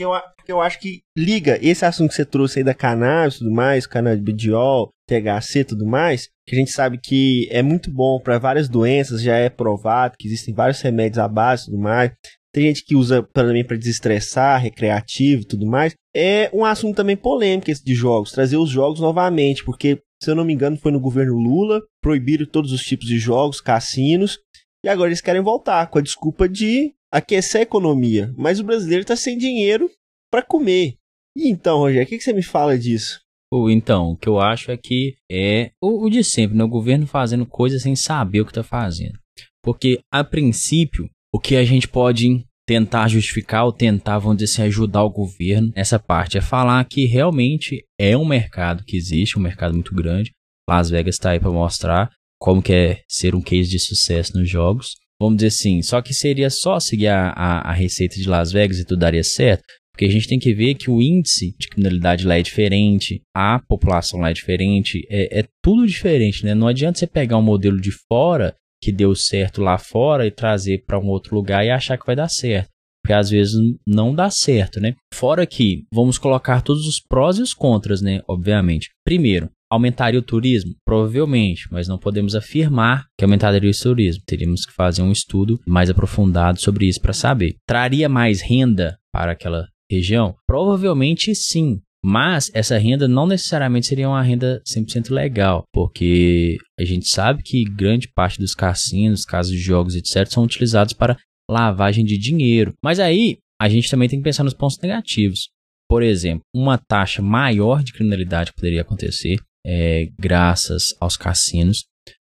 Eu, 0.00 0.10
eu 0.46 0.60
acho 0.60 0.78
que 0.78 1.02
liga 1.16 1.58
esse 1.62 1.84
assunto 1.84 2.10
que 2.10 2.16
você 2.16 2.24
trouxe 2.24 2.58
aí 2.58 2.64
da 2.64 2.74
cannabis 2.74 3.36
e 3.36 3.38
tudo 3.38 3.50
mais, 3.50 3.86
canabidiol, 3.86 4.90
THC 5.08 5.60
e 5.60 5.64
tudo 5.64 5.86
mais, 5.86 6.28
que 6.46 6.54
a 6.54 6.58
gente 6.58 6.70
sabe 6.70 6.98
que 6.98 7.48
é 7.50 7.62
muito 7.62 7.90
bom 7.90 8.20
para 8.20 8.38
várias 8.38 8.68
doenças, 8.68 9.22
já 9.22 9.36
é 9.36 9.48
provado 9.48 10.16
que 10.18 10.28
existem 10.28 10.54
vários 10.54 10.80
remédios 10.80 11.18
à 11.18 11.26
base 11.26 11.62
e 11.62 11.64
tudo 11.66 11.78
mais. 11.78 12.12
Tem 12.52 12.64
gente 12.64 12.84
que 12.84 12.94
usa 12.94 13.22
também 13.32 13.64
para 13.64 13.76
desestressar, 13.76 14.60
recreativo 14.60 15.42
e 15.42 15.46
tudo 15.46 15.66
mais. 15.66 15.94
É 16.14 16.50
um 16.52 16.64
assunto 16.64 16.96
também 16.96 17.16
polêmico 17.16 17.70
esse 17.70 17.84
de 17.84 17.94
jogos, 17.94 18.32
trazer 18.32 18.56
os 18.56 18.70
jogos 18.70 19.00
novamente, 19.00 19.64
porque, 19.64 20.00
se 20.22 20.30
eu 20.30 20.34
não 20.34 20.44
me 20.44 20.52
engano, 20.52 20.76
foi 20.76 20.90
no 20.90 21.00
governo 21.00 21.34
Lula, 21.34 21.80
proibiram 22.02 22.46
todos 22.46 22.72
os 22.72 22.82
tipos 22.82 23.06
de 23.06 23.18
jogos, 23.18 23.60
cassinos, 23.60 24.38
e 24.84 24.88
agora 24.88 25.10
eles 25.10 25.20
querem 25.20 25.42
voltar 25.42 25.88
com 25.88 25.98
a 25.98 26.02
desculpa 26.02 26.48
de 26.48 26.94
aquecer 27.12 27.60
a 27.60 27.62
economia. 27.62 28.32
Mas 28.36 28.60
o 28.60 28.64
brasileiro 28.64 29.02
está 29.02 29.16
sem 29.16 29.36
dinheiro 29.36 29.90
para 30.30 30.42
comer. 30.42 30.94
E 31.36 31.48
então, 31.48 31.78
Rogério, 31.78 32.06
o 32.06 32.08
que, 32.08 32.18
que 32.18 32.24
você 32.24 32.32
me 32.32 32.42
fala 32.42 32.78
disso? 32.78 33.20
Ou 33.50 33.70
então, 33.70 34.10
o 34.10 34.16
que 34.16 34.28
eu 34.28 34.38
acho 34.38 34.70
é 34.70 34.76
que 34.76 35.16
é 35.30 35.70
o, 35.82 36.04
o 36.04 36.10
de 36.10 36.22
sempre, 36.22 36.56
né? 36.56 36.64
O 36.64 36.68
governo 36.68 37.06
fazendo 37.06 37.46
coisas 37.46 37.82
sem 37.82 37.96
saber 37.96 38.40
o 38.40 38.44
que 38.44 38.50
está 38.50 38.62
fazendo. 38.62 39.18
Porque, 39.62 40.00
a 40.12 40.22
princípio, 40.22 41.08
o 41.32 41.38
que 41.38 41.56
a 41.56 41.64
gente 41.64 41.88
pode 41.88 42.44
tentar 42.66 43.08
justificar 43.08 43.64
ou 43.64 43.72
tentar, 43.72 44.18
vamos 44.18 44.36
dizer 44.38 44.52
assim, 44.52 44.62
ajudar 44.68 45.02
o 45.02 45.10
governo 45.10 45.72
nessa 45.74 45.98
parte 45.98 46.36
é 46.36 46.40
falar 46.42 46.84
que 46.84 47.06
realmente 47.06 47.82
é 47.98 48.14
um 48.14 48.26
mercado 48.26 48.84
que 48.84 48.94
existe, 48.94 49.38
um 49.38 49.42
mercado 49.42 49.72
muito 49.72 49.94
grande. 49.94 50.32
Las 50.68 50.90
Vegas 50.90 51.14
está 51.14 51.30
aí 51.30 51.40
para 51.40 51.50
mostrar 51.50 52.10
como 52.38 52.62
que 52.62 52.72
é 52.74 53.02
ser 53.08 53.34
um 53.34 53.40
case 53.40 53.70
de 53.70 53.78
sucesso 53.78 54.36
nos 54.36 54.50
jogos. 54.50 54.96
Vamos 55.18 55.38
dizer 55.38 55.48
assim, 55.48 55.82
só 55.82 56.02
que 56.02 56.12
seria 56.12 56.50
só 56.50 56.78
seguir 56.78 57.08
a, 57.08 57.30
a, 57.30 57.70
a 57.70 57.72
receita 57.72 58.16
de 58.16 58.28
Las 58.28 58.52
Vegas 58.52 58.78
e 58.78 58.84
tudo 58.84 59.00
daria 59.00 59.24
certo. 59.24 59.64
Porque 59.98 60.06
a 60.06 60.12
gente 60.12 60.28
tem 60.28 60.38
que 60.38 60.54
ver 60.54 60.76
que 60.76 60.88
o 60.88 61.02
índice 61.02 61.56
de 61.58 61.66
criminalidade 61.66 62.24
lá 62.24 62.38
é 62.38 62.42
diferente, 62.42 63.20
a 63.34 63.58
população 63.58 64.20
lá 64.20 64.30
é 64.30 64.32
diferente, 64.32 65.04
é, 65.10 65.40
é 65.40 65.44
tudo 65.60 65.84
diferente, 65.84 66.44
né? 66.44 66.54
Não 66.54 66.68
adianta 66.68 67.00
você 67.00 67.06
pegar 67.08 67.36
um 67.36 67.42
modelo 67.42 67.80
de 67.80 67.90
fora 68.08 68.54
que 68.80 68.92
deu 68.92 69.12
certo 69.16 69.60
lá 69.60 69.76
fora 69.76 70.24
e 70.24 70.30
trazer 70.30 70.84
para 70.86 71.00
um 71.00 71.08
outro 71.08 71.34
lugar 71.34 71.66
e 71.66 71.70
achar 71.70 71.98
que 71.98 72.06
vai 72.06 72.14
dar 72.14 72.28
certo. 72.28 72.68
Porque 73.02 73.12
às 73.12 73.28
vezes 73.28 73.54
não 73.84 74.14
dá 74.14 74.30
certo, 74.30 74.78
né? 74.78 74.94
Fora 75.12 75.44
que 75.44 75.82
vamos 75.92 76.16
colocar 76.16 76.62
todos 76.62 76.86
os 76.86 77.00
prós 77.00 77.38
e 77.38 77.42
os 77.42 77.52
contras, 77.52 78.00
né? 78.00 78.20
Obviamente. 78.28 78.90
Primeiro, 79.04 79.50
aumentaria 79.68 80.20
o 80.20 80.22
turismo? 80.22 80.76
Provavelmente, 80.86 81.66
mas 81.72 81.88
não 81.88 81.98
podemos 81.98 82.36
afirmar 82.36 83.06
que 83.18 83.24
aumentaria 83.24 83.68
o 83.68 83.82
turismo. 83.82 84.22
Teríamos 84.24 84.64
que 84.64 84.72
fazer 84.72 85.02
um 85.02 85.10
estudo 85.10 85.58
mais 85.66 85.90
aprofundado 85.90 86.60
sobre 86.60 86.86
isso 86.86 87.00
para 87.00 87.12
saber. 87.12 87.56
Traria 87.66 88.08
mais 88.08 88.40
renda 88.40 88.96
para 89.12 89.32
aquela 89.32 89.66
região? 89.90 90.34
Provavelmente 90.46 91.34
sim. 91.34 91.80
Mas 92.04 92.50
essa 92.54 92.78
renda 92.78 93.08
não 93.08 93.26
necessariamente 93.26 93.88
seria 93.88 94.08
uma 94.08 94.22
renda 94.22 94.62
100% 94.64 95.10
legal, 95.10 95.64
porque 95.72 96.56
a 96.78 96.84
gente 96.84 97.08
sabe 97.08 97.42
que 97.42 97.64
grande 97.64 98.08
parte 98.08 98.38
dos 98.38 98.54
cassinos, 98.54 99.24
casas 99.24 99.52
de 99.52 99.58
jogos, 99.58 99.96
etc., 99.96 100.26
são 100.28 100.44
utilizados 100.44 100.92
para 100.92 101.18
lavagem 101.50 102.04
de 102.04 102.16
dinheiro. 102.16 102.72
Mas 102.82 103.00
aí 103.00 103.38
a 103.60 103.68
gente 103.68 103.90
também 103.90 104.08
tem 104.08 104.20
que 104.20 104.24
pensar 104.24 104.44
nos 104.44 104.54
pontos 104.54 104.78
negativos. 104.80 105.48
Por 105.88 106.02
exemplo, 106.02 106.42
uma 106.54 106.78
taxa 106.78 107.20
maior 107.20 107.82
de 107.82 107.92
criminalidade 107.92 108.52
poderia 108.52 108.82
acontecer 108.82 109.38
é, 109.66 110.08
graças 110.18 110.94
aos 111.00 111.16
cassinos. 111.16 111.84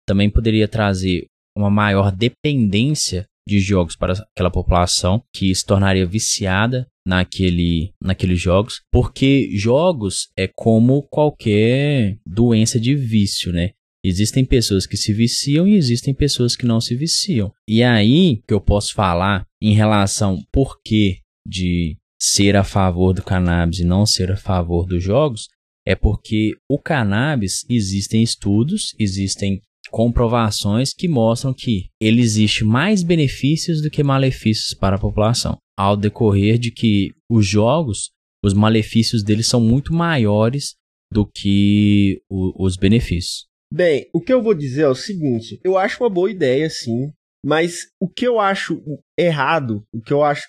Também 0.06 0.30
poderia 0.30 0.68
trazer 0.68 1.26
uma 1.56 1.70
maior 1.70 2.12
dependência 2.12 3.26
de 3.48 3.60
jogos 3.60 3.96
para 3.96 4.14
aquela 4.14 4.52
população 4.52 5.24
que 5.34 5.54
se 5.54 5.66
tornaria 5.66 6.06
viciada 6.06 6.88
naquele, 7.06 7.94
naqueles 8.02 8.40
jogos, 8.40 8.82
porque 8.92 9.50
jogos 9.54 10.30
é 10.38 10.48
como 10.48 11.04
qualquer 11.04 12.18
doença 12.26 12.80
de 12.80 12.96
vício, 12.96 13.52
né? 13.52 13.72
Existem 14.06 14.44
pessoas 14.44 14.86
que 14.86 14.98
se 14.98 15.14
viciam 15.14 15.66
e 15.68 15.76
existem 15.76 16.14
pessoas 16.14 16.56
que 16.56 16.66
não 16.66 16.82
se 16.82 16.96
viciam. 16.96 17.54
E 17.68 17.82
aí 17.82 18.42
que 18.46 18.54
eu 18.54 18.60
posso 18.60 18.94
falar 18.94 19.46
em 19.62 19.74
relação 19.74 20.44
por 20.52 20.82
que 20.84 21.20
de 21.48 21.98
ser 22.22 22.56
a 22.56 22.64
favor 22.64 23.14
do 23.14 23.24
cannabis 23.24 23.80
e 23.80 23.86
não 23.86 24.06
ser 24.06 24.32
a 24.32 24.38
favor 24.38 24.86
dos 24.86 25.04
jogos, 25.04 25.48
é 25.86 25.96
porque 25.96 26.52
o 26.70 26.80
cannabis 26.80 27.66
existem 27.70 28.24
estudos, 28.24 28.94
existem 28.98 29.62
comprovações 29.92 30.94
que 30.94 31.08
mostram 31.08 31.54
que 31.54 31.90
ele 32.02 32.22
existe 32.22 32.64
mais 32.64 33.04
benefícios 33.04 33.82
do 33.82 33.90
que 33.90 34.04
malefícios 34.04 34.74
para 34.74 34.96
a 34.96 35.00
população, 35.00 35.58
ao 35.78 35.96
decorrer 35.96 36.58
de 36.58 36.72
que 36.72 37.14
os 37.30 37.46
jogos, 37.46 38.12
os 38.44 38.54
malefícios 38.54 39.24
deles 39.24 39.48
são 39.48 39.62
muito 39.62 39.94
maiores 39.94 40.76
do 41.12 41.26
que 41.26 42.22
o, 42.30 42.66
os 42.66 42.76
benefícios. 42.76 43.46
Bem, 43.72 44.08
o 44.14 44.22
que 44.22 44.34
eu 44.34 44.42
vou 44.42 44.54
dizer 44.54 44.84
é 44.84 44.90
o 44.90 44.96
seguinte: 44.96 45.60
eu 45.64 45.78
acho 45.78 46.04
uma 46.04 46.10
boa 46.10 46.30
ideia, 46.30 46.70
sim, 46.70 47.12
mas 47.46 47.88
o 48.00 48.08
que 48.08 48.26
eu 48.26 48.40
acho 48.40 48.82
errado, 49.18 49.84
o 49.94 50.02
que 50.02 50.14
eu 50.14 50.24
acho 50.24 50.48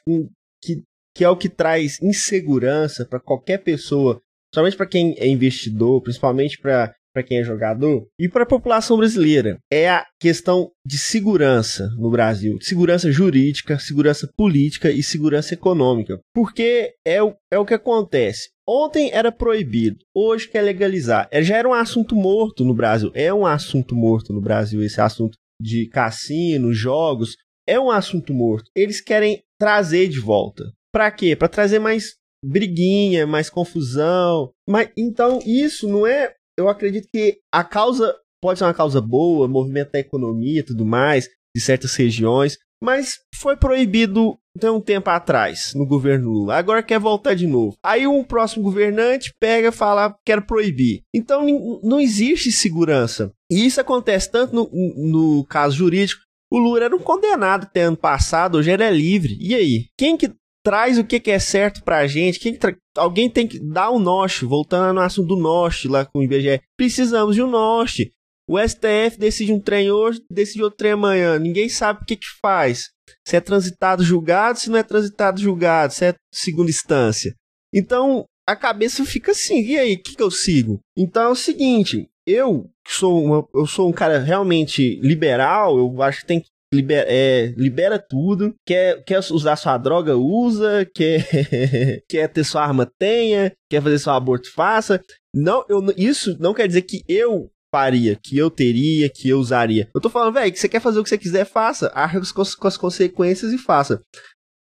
que, 0.63 0.83
que 1.15 1.25
é 1.25 1.29
o 1.29 1.37
que 1.37 1.49
traz 1.49 2.01
insegurança 2.01 3.05
para 3.05 3.21
qualquer 3.21 3.59
pessoa, 3.59 4.21
somente 4.55 4.77
para 4.77 4.87
quem 4.87 5.15
é 5.19 5.27
investidor, 5.27 6.03
principalmente 6.03 6.59
para 6.61 6.95
para 7.15 7.23
quem 7.23 7.39
é 7.39 7.45
jogador 7.45 8.09
e 8.19 8.29
para 8.29 8.43
a 8.43 8.47
população 8.47 8.97
brasileira 8.97 9.59
é 9.73 9.89
a 9.89 10.05
questão 10.21 10.73
de 10.85 10.99
segurança 10.99 11.89
no 11.97 12.11
Brasil, 12.11 12.59
segurança 12.61 13.11
jurídica, 13.13 13.79
segurança 13.79 14.29
política 14.37 14.91
e 14.91 15.03
segurança 15.03 15.55
econômica, 15.55 16.19
porque 16.35 16.95
é 17.07 17.23
o, 17.23 17.35
é 17.53 17.59
o 17.59 17.65
que 17.65 17.75
acontece. 17.75 18.49
Ontem 18.69 19.11
era 19.13 19.31
proibido, 19.31 19.99
hoje 20.15 20.49
quer 20.49 20.63
legalizar. 20.63 21.29
É, 21.31 21.43
já 21.43 21.57
era 21.57 21.69
um 21.69 21.75
assunto 21.75 22.17
morto 22.17 22.65
no 22.65 22.75
Brasil, 22.75 23.13
é 23.15 23.33
um 23.33 23.47
assunto 23.47 23.95
morto 23.95 24.33
no 24.33 24.41
Brasil 24.41 24.83
esse 24.83 25.01
assunto 25.01 25.37
de 25.61 25.89
cassino, 25.89 26.73
jogos, 26.73 27.37
é 27.67 27.79
um 27.79 27.91
assunto 27.91 28.35
morto. 28.35 28.71
Eles 28.75 29.01
querem 29.01 29.43
trazer 29.59 30.09
de 30.09 30.19
volta. 30.19 30.65
Para 30.93 31.11
quê? 31.11 31.37
Para 31.37 31.49
trazer 31.49 31.79
mais 31.79 32.15
briguinha, 32.45 33.27
mais 33.27 33.49
confusão. 33.49 34.51
Mas 34.69 34.91
então 34.97 35.39
isso 35.45 35.89
não 35.89 36.07
é 36.07 36.35
eu 36.59 36.69
acredito 36.69 37.09
que 37.13 37.39
a 37.53 37.65
causa 37.65 38.15
pode 38.43 38.59
ser 38.59 38.65
uma 38.65 38.75
causa 38.75 39.01
boa, 39.01 39.49
movimento 39.49 39.93
da 39.93 39.99
economia 39.99 40.61
e 40.61 40.65
tudo 40.65 40.85
mais, 40.85 41.29
de 41.57 41.63
certas 41.63 41.95
regiões, 41.95 42.59
mas 42.83 43.21
foi 43.35 43.57
proibido 43.57 44.37
tem 44.59 44.71
um 44.71 44.81
tempo 44.81 45.11
atrás 45.11 45.73
no 45.75 45.87
governo 45.87 46.31
Lula. 46.31 46.57
Agora 46.57 46.83
quer 46.83 47.01
voltar 47.01 47.35
de 47.35 47.47
novo. 47.47 47.77
Aí 47.83 48.07
um 48.07 48.23
próximo 48.23 48.63
governante 48.63 49.33
pega 49.41 49.69
e 49.69 49.73
fala 49.73 50.15
quer 50.25 50.47
proibir. 50.47 51.03
Então 51.13 51.45
não 51.83 51.99
existe 51.99 52.53
segurança. 52.53 53.33
E 53.51 53.67
isso 53.67 53.81
acontece 53.81 54.31
tanto 54.31 54.55
no, 54.55 54.71
no 54.71 55.45
caso 55.47 55.77
jurídico. 55.77 56.23
O 56.53 56.59
Lula 56.59 56.85
era 56.85 56.95
um 56.95 57.01
condenado 57.01 57.65
até 57.65 57.83
ano 57.83 57.97
passado, 57.97 58.59
hoje 58.59 58.71
ele 58.71 58.85
é 58.85 58.91
livre. 58.91 59.37
E 59.41 59.55
aí? 59.55 59.87
Quem 59.99 60.17
que 60.17 60.33
traz 60.65 60.99
o 60.99 61.05
que, 61.05 61.21
que 61.21 61.31
é 61.31 61.39
certo 61.39 61.85
pra 61.85 62.07
gente. 62.07 62.41
Quem 62.41 62.57
tra... 62.57 62.75
Alguém 62.97 63.29
tem 63.29 63.47
que 63.47 63.59
dar 63.61 63.91
o 63.91 63.97
um 63.97 63.99
norte, 63.99 64.45
voltando 64.45 64.95
no 64.95 65.01
assunto 65.01 65.29
do 65.29 65.37
norte 65.37 65.87
lá 65.87 66.05
com 66.05 66.21
o 66.21 66.23
IBGE. 66.23 66.61
Precisamos 66.77 67.35
de 67.35 67.43
um 67.43 67.51
norte. 67.51 68.13
O 68.49 68.59
STF 68.59 69.19
decide 69.19 69.53
um 69.53 69.61
trem 69.61 69.91
hoje, 69.91 70.23
decide 70.31 70.63
outro 70.63 70.79
trem 70.79 70.93
amanhã. 70.93 71.39
Ninguém 71.39 71.69
sabe 71.69 72.01
o 72.03 72.05
que, 72.05 72.17
que 72.17 72.27
faz. 72.43 72.91
Se 73.27 73.37
é 73.37 73.41
transitado 73.41 74.03
julgado, 74.03 74.59
se 74.59 74.71
não 74.71 74.79
é 74.79 74.83
transitado 74.83 75.41
julgado, 75.41 75.93
se 75.93 76.07
é 76.07 76.15
segunda 76.33 76.71
instância. 76.71 77.35
Então, 77.73 78.25
a 78.47 78.55
cabeça 78.55 79.05
fica 79.05 79.33
assim, 79.33 79.63
e 79.63 79.79
aí, 79.79 79.95
o 79.95 80.03
que, 80.03 80.15
que 80.15 80.23
eu 80.23 80.31
sigo? 80.31 80.81
Então 80.97 81.23
é 81.23 81.29
o 81.29 81.35
seguinte, 81.35 82.09
eu 82.27 82.71
sou, 82.87 83.25
uma, 83.25 83.49
eu 83.55 83.67
sou 83.67 83.89
um 83.89 83.93
cara 83.93 84.19
realmente 84.19 85.01
liberal, 85.01 85.79
eu 85.79 86.03
acho 86.03 86.21
que 86.21 86.27
tem 86.27 86.41
que 86.41 86.49
libera, 86.75 87.07
é, 87.09 87.47
libera 87.57 87.99
tudo. 87.99 88.55
Quer, 88.67 89.03
quer 89.05 89.19
usar 89.31 89.57
sua 89.57 89.79
droga, 89.79 90.17
usa. 90.17 90.87
Quer, 90.95 91.25
quer 92.09 92.29
ter 92.29 92.45
sua 92.45 92.63
arma, 92.63 92.91
tenha. 92.99 93.53
Quer 93.71 93.83
fazer 93.83 93.99
seu 93.99 94.13
aborto, 94.13 94.53
faça. 94.53 95.01
Não, 95.35 95.65
eu, 95.69 95.83
isso 95.97 96.37
não 96.39 96.55
quer 96.55 96.67
dizer 96.67 96.83
que 96.83 97.03
eu 97.09 97.51
faria, 97.75 98.17
que 98.23 98.39
eu 98.39 98.51
teria, 98.51 99.11
que 99.11 99.29
eu 99.29 99.39
usaria. 99.39 99.89
Eu 99.93 100.01
tô 100.01 100.09
falando, 100.09 100.35
velho, 100.35 100.53
que 100.53 100.59
você 100.59 100.69
quer 100.69 100.81
fazer 100.81 101.01
o 101.01 101.03
que 101.03 101.09
você 101.09 101.19
quiser, 101.19 101.45
faça. 101.45 101.91
Arca 101.95 102.21
com, 102.21 102.43
com 102.59 102.69
as 102.69 102.77
consequências 102.77 103.53
e 103.53 103.59
faça. 103.59 104.01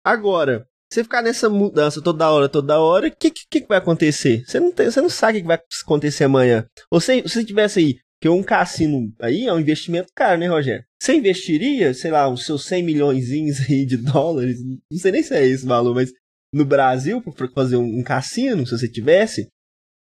Agora, 0.05 0.67
você 0.91 1.03
ficar 1.03 1.21
nessa 1.21 1.49
mudança 1.49 2.01
toda 2.01 2.29
hora, 2.29 2.49
toda 2.49 2.79
hora, 2.79 3.07
o 3.07 3.11
que, 3.11 3.31
que, 3.31 3.61
que, 3.61 3.67
vai 3.67 3.77
acontecer? 3.77 4.43
Você 4.45 4.59
não, 4.59 4.71
tem, 4.71 4.89
você 4.89 5.01
não 5.01 5.09
sabe 5.09 5.39
o 5.39 5.41
que 5.41 5.47
vai 5.47 5.59
acontecer 5.83 6.23
amanhã. 6.23 6.65
Ou 6.91 6.99
se 6.99 7.21
você 7.21 7.43
tivesse 7.43 7.79
aí 7.79 7.99
que 8.21 8.27
um 8.27 8.43
cassino 8.43 9.13
aí 9.19 9.45
é 9.45 9.53
um 9.53 9.59
investimento 9.59 10.11
caro, 10.13 10.39
né, 10.39 10.47
Rogério? 10.47 10.83
Você 11.01 11.15
investiria, 11.15 11.93
sei 11.93 12.11
lá, 12.11 12.29
os 12.29 12.45
seus 12.45 12.65
100 12.65 12.83
milhões 12.83 13.29
aí 13.69 13.85
de 13.85 13.97
dólares, 13.97 14.61
não 14.63 14.99
sei 14.99 15.11
nem 15.11 15.23
se 15.23 15.33
é 15.33 15.45
esse 15.45 15.65
valor, 15.65 15.95
mas 15.95 16.11
no 16.53 16.65
Brasil, 16.65 17.21
para 17.21 17.47
fazer 17.49 17.77
um, 17.77 18.03
cassino, 18.03 18.65
se 18.65 18.77
você 18.77 18.89
tivesse. 18.89 19.47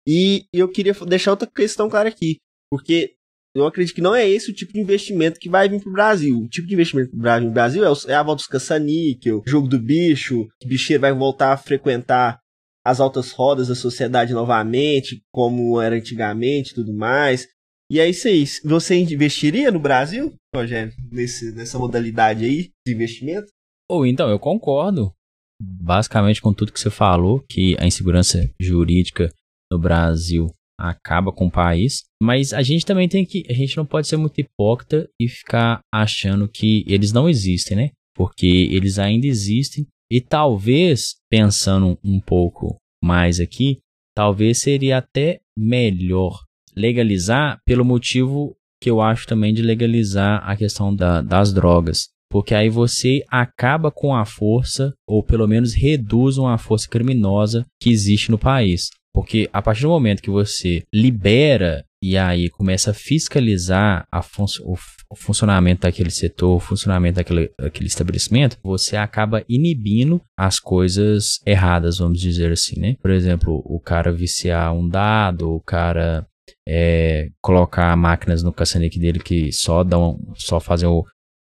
E 0.07 0.45
eu 0.53 0.69
queria 0.69 0.93
deixar 1.07 1.31
outra 1.31 1.49
questão 1.49 1.89
clara 1.89 2.09
aqui, 2.09 2.37
porque 2.71 3.15
eu 3.55 3.65
acredito 3.65 3.95
que 3.95 4.01
não 4.01 4.13
é 4.13 4.29
esse 4.29 4.51
o 4.51 4.53
tipo 4.53 4.73
de 4.73 4.79
investimento 4.79 5.39
que 5.39 5.49
vai 5.49 5.67
vir 5.67 5.81
para 5.81 5.89
o 5.89 5.93
Brasil. 5.93 6.37
O 6.37 6.47
tipo 6.47 6.67
de 6.67 6.73
investimento 6.73 7.09
que 7.11 7.17
vai 7.17 7.39
vir 7.39 7.45
para 7.45 7.51
o 7.51 7.53
Brasil 7.53 7.83
é, 7.83 8.11
é 8.11 8.15
a 8.15 8.21
volta 8.21 8.41
dos 8.41 8.47
caça-níquel, 8.47 9.41
jogo 9.47 9.67
do 9.67 9.79
bicho, 9.79 10.47
que 10.59 10.67
bicheiro 10.67 11.01
vai 11.01 11.13
voltar 11.13 11.53
a 11.53 11.57
frequentar 11.57 12.39
as 12.85 12.99
altas 12.99 13.31
rodas 13.31 13.67
da 13.67 13.75
sociedade 13.75 14.33
novamente, 14.33 15.23
como 15.31 15.81
era 15.81 15.95
antigamente 15.95 16.71
e 16.71 16.75
tudo 16.75 16.93
mais. 16.93 17.47
E 17.91 17.99
é 17.99 18.09
isso 18.09 18.27
aí. 18.27 18.45
Você 18.63 18.95
investiria 18.97 19.71
no 19.71 19.79
Brasil, 19.79 20.33
Rogério, 20.55 20.93
nesse, 21.11 21.51
nessa 21.53 21.77
modalidade 21.77 22.45
aí 22.45 22.71
de 22.85 22.93
investimento? 22.93 23.47
Ou 23.89 24.05
então, 24.05 24.29
eu 24.29 24.39
concordo 24.39 25.13
basicamente 25.61 26.41
com 26.41 26.53
tudo 26.53 26.71
que 26.71 26.79
você 26.79 26.89
falou, 26.89 27.43
que 27.49 27.75
a 27.79 27.85
insegurança 27.85 28.49
jurídica 28.59 29.31
no 29.71 29.79
Brasil 29.79 30.47
acaba 30.77 31.31
com 31.31 31.47
o 31.47 31.51
país, 31.51 32.03
mas 32.21 32.51
a 32.51 32.61
gente 32.61 32.85
também 32.85 33.07
tem 33.07 33.25
que, 33.25 33.45
a 33.49 33.53
gente 33.53 33.77
não 33.77 33.85
pode 33.85 34.07
ser 34.07 34.17
muito 34.17 34.39
hipócrita 34.39 35.07
e 35.21 35.29
ficar 35.29 35.79
achando 35.93 36.49
que 36.49 36.83
eles 36.87 37.13
não 37.13 37.29
existem, 37.29 37.77
né? 37.77 37.91
Porque 38.15 38.45
eles 38.45 38.99
ainda 38.99 39.27
existem 39.27 39.87
e 40.11 40.21
talvez, 40.21 41.15
pensando 41.29 41.97
um 42.03 42.19
pouco 42.19 42.77
mais 43.03 43.39
aqui, 43.39 43.79
talvez 44.15 44.59
seria 44.59 44.97
até 44.97 45.39
melhor 45.57 46.43
legalizar 46.75 47.59
pelo 47.65 47.85
motivo 47.85 48.55
que 48.81 48.89
eu 48.89 49.01
acho 49.01 49.25
também 49.25 49.53
de 49.53 49.61
legalizar 49.61 50.41
a 50.47 50.55
questão 50.55 50.95
da, 50.95 51.21
das 51.21 51.53
drogas. 51.53 52.09
Porque 52.29 52.53
aí 52.53 52.69
você 52.69 53.23
acaba 53.29 53.91
com 53.91 54.13
a 54.13 54.25
força, 54.25 54.93
ou 55.07 55.23
pelo 55.23 55.47
menos 55.47 55.73
reduz 55.73 56.37
uma 56.37 56.57
força 56.57 56.87
criminosa 56.89 57.65
que 57.79 57.89
existe 57.89 58.29
no 58.29 58.37
país. 58.37 58.89
Porque 59.13 59.49
a 59.53 59.61
partir 59.61 59.83
do 59.83 59.89
momento 59.89 60.21
que 60.21 60.29
você 60.29 60.83
libera 60.93 61.85
e 62.03 62.17
aí 62.17 62.49
começa 62.49 62.91
a 62.91 62.93
fiscalizar 62.93 64.05
a 64.11 64.21
fun 64.21 64.45
o, 64.61 64.73
o, 65.09 65.15
funcionamento 65.15 65.81
daquele 65.81 66.11
setor, 66.11 66.57
o 66.57 66.59
funcionamento 66.59 67.15
daquele, 67.15 67.49
daquele 67.57 67.87
estabelecimento, 67.87 68.57
você 68.61 68.97
acaba 68.97 69.43
inibindo 69.47 70.21
as 70.37 70.59
coisas 70.59 71.39
erradas, 71.45 71.97
vamos 71.97 72.19
dizer 72.19 72.51
assim, 72.51 72.79
né? 72.79 72.95
Por 73.01 73.09
exemplo, 73.09 73.63
o 73.65 73.79
cara 73.79 74.11
viciar 74.11 74.71
um 74.75 74.87
dado, 74.87 75.49
o 75.49 75.61
cara 75.61 76.27
é, 76.67 77.29
colocar 77.41 77.95
máquinas 77.95 78.43
no 78.43 78.53
caçanique 78.53 78.99
dele 78.99 79.19
que 79.19 79.51
só 79.51 79.83
dão, 79.83 80.19
só 80.35 80.59
fazem 80.59 80.87
o, 80.87 81.03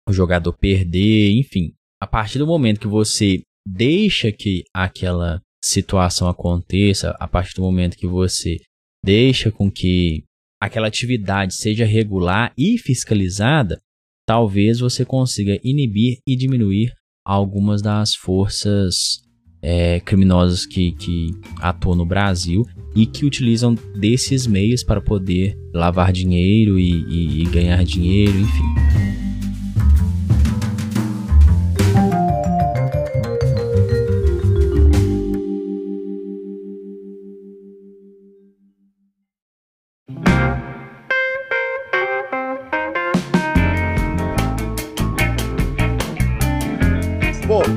o 0.08 0.14
jogador 0.14 0.54
perder, 0.54 1.32
enfim. 1.32 1.74
A 2.02 2.08
partir 2.08 2.40
do 2.40 2.48
momento 2.48 2.80
que 2.80 2.88
você 2.88 3.42
deixa 3.68 4.32
que 4.32 4.64
aquela 4.74 5.42
situação 5.64 6.30
aconteça, 6.30 7.12
a 7.20 7.28
partir 7.28 7.56
do 7.56 7.62
momento 7.62 7.98
que 7.98 8.08
você 8.08 8.58
deixa 9.04 9.52
com 9.52 9.70
que 9.70 10.24
aquela 10.62 10.88
atividade 10.88 11.56
seja 11.56 11.86
regular 11.86 12.54
e 12.58 12.78
fiscalizada, 12.78 13.80
talvez 14.26 14.80
você 14.80 15.06
consiga 15.06 15.60
inibir 15.64 16.20
e 16.28 16.36
diminuir 16.36 16.94
algumas 17.26 17.82
das 17.82 18.16
forças 18.16 19.22
é, 19.62 20.00
criminosas 20.00 20.66
que, 20.66 20.92
que 20.94 21.32
atuam 21.62 21.96
no 21.96 22.06
Brasil 22.06 22.66
e 22.96 23.06
que 23.06 23.26
utilizam 23.26 23.76
desses 23.96 24.48
meios 24.48 24.84
para 24.84 25.02
poder 25.02 25.58
lavar 25.74 26.12
dinheiro 26.12 26.80
e, 26.80 27.04
e, 27.08 27.42
e 27.42 27.46
ganhar 27.46 27.84
dinheiro, 27.84 28.38
enfim. 28.40 29.10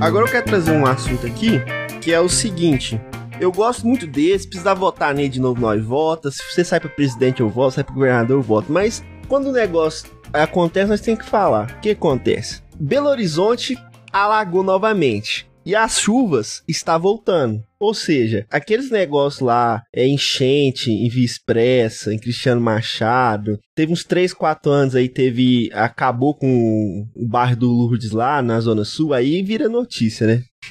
Agora 0.02 0.26
eu 0.26 0.30
quero 0.30 0.44
trazer 0.44 0.72
um 0.72 0.84
assunto 0.84 1.24
aqui, 1.24 1.60
que 2.00 2.12
é 2.12 2.18
o 2.18 2.28
seguinte. 2.28 3.00
Eu 3.42 3.50
gosto 3.50 3.84
muito 3.84 4.06
desse, 4.06 4.46
precisar 4.46 4.72
votar 4.74 5.12
nele 5.12 5.28
de 5.28 5.40
novo, 5.40 5.60
nós 5.60 5.84
vota. 5.84 6.30
Se 6.30 6.40
você 6.48 6.64
sai 6.64 6.78
para 6.78 6.88
presidente, 6.88 7.40
eu 7.40 7.48
voto, 7.48 7.74
sai 7.74 7.82
para 7.82 7.92
governador, 7.92 8.36
eu 8.38 8.40
voto. 8.40 8.70
Mas 8.70 9.02
quando 9.26 9.46
o 9.48 9.52
negócio 9.52 10.08
acontece, 10.32 10.88
nós 10.88 11.00
temos 11.00 11.24
que 11.24 11.28
falar. 11.28 11.68
O 11.72 11.80
que 11.80 11.90
acontece? 11.90 12.62
Belo 12.78 13.08
Horizonte 13.08 13.76
alagou 14.12 14.62
novamente. 14.62 15.44
E 15.66 15.74
as 15.74 15.98
chuvas 15.98 16.62
está 16.68 16.96
voltando. 16.96 17.60
Ou 17.80 17.92
seja, 17.92 18.46
aqueles 18.48 18.92
negócios 18.92 19.40
lá, 19.40 19.82
é 19.92 20.06
enchente 20.06 20.92
em 20.92 21.08
Via 21.08 21.24
Expressa, 21.24 22.14
em 22.14 22.20
Cristiano 22.20 22.60
Machado, 22.60 23.58
teve 23.74 23.92
uns 23.92 24.04
3, 24.04 24.32
4 24.32 24.70
anos 24.70 24.94
aí, 24.94 25.08
teve. 25.08 25.68
acabou 25.72 26.36
com 26.36 27.08
o 27.12 27.26
bairro 27.26 27.56
do 27.56 27.68
Lourdes 27.68 28.12
lá, 28.12 28.40
na 28.40 28.60
Zona 28.60 28.84
Sul, 28.84 29.12
aí 29.12 29.42
vira 29.42 29.68
notícia, 29.68 30.28
né? 30.28 30.44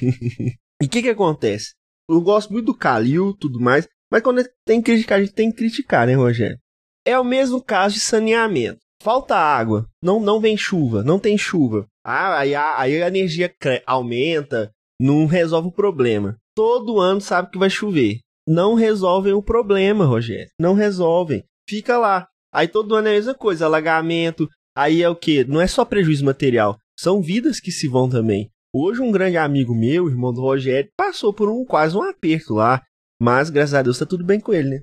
e 0.80 0.86
o 0.86 0.88
que 0.88 1.02
que 1.02 1.10
acontece? 1.10 1.72
Eu 2.08 2.20
gosto 2.20 2.52
muito 2.52 2.66
do 2.66 2.74
Calil 2.74 3.34
tudo 3.38 3.60
mais, 3.60 3.88
mas 4.10 4.22
quando 4.22 4.42
tem 4.66 4.80
que 4.80 4.92
criticar, 4.92 5.18
a 5.18 5.22
gente 5.22 5.34
tem 5.34 5.50
que 5.50 5.56
criticar, 5.56 6.06
né, 6.06 6.14
Rogério? 6.14 6.58
É 7.06 7.18
o 7.18 7.24
mesmo 7.24 7.62
caso 7.62 7.94
de 7.94 8.00
saneamento. 8.00 8.78
Falta 9.02 9.36
água, 9.36 9.86
não, 10.02 10.20
não 10.20 10.40
vem 10.40 10.56
chuva, 10.56 11.02
não 11.02 11.18
tem 11.18 11.36
chuva. 11.36 11.86
Ah, 12.04 12.38
aí, 12.38 12.54
aí 12.54 13.02
a 13.02 13.08
energia 13.08 13.52
aumenta, 13.84 14.70
não 15.00 15.26
resolve 15.26 15.68
o 15.68 15.72
problema. 15.72 16.36
Todo 16.54 17.00
ano 17.00 17.20
sabe 17.20 17.50
que 17.50 17.58
vai 17.58 17.70
chover. 17.70 18.20
Não 18.46 18.74
resolvem 18.74 19.32
o 19.32 19.42
problema, 19.42 20.04
Rogério. 20.04 20.50
Não 20.58 20.74
resolvem. 20.74 21.44
Fica 21.68 21.98
lá. 21.98 22.28
Aí 22.52 22.68
todo 22.68 22.94
ano 22.94 23.08
é 23.08 23.12
a 23.12 23.14
mesma 23.14 23.34
coisa, 23.34 23.66
alagamento. 23.66 24.48
Aí 24.76 25.02
é 25.02 25.08
o 25.08 25.16
que? 25.16 25.44
Não 25.44 25.60
é 25.60 25.66
só 25.66 25.84
prejuízo 25.84 26.24
material, 26.24 26.78
são 26.98 27.20
vidas 27.20 27.60
que 27.60 27.70
se 27.70 27.88
vão 27.88 28.08
também. 28.08 28.50
Hoje 28.74 29.02
um 29.02 29.12
grande 29.12 29.36
amigo 29.36 29.74
meu, 29.74 30.08
irmão 30.08 30.32
do 30.32 30.40
Rogério, 30.40 30.90
passou 30.96 31.30
por 31.30 31.46
um 31.50 31.62
quase 31.62 31.94
um 31.94 32.02
aperto 32.02 32.54
lá, 32.54 32.82
mas 33.20 33.50
graças 33.50 33.74
a 33.74 33.82
Deus 33.82 33.98
tá 33.98 34.06
tudo 34.06 34.24
bem 34.24 34.40
com 34.40 34.50
ele, 34.54 34.70
né? 34.70 34.82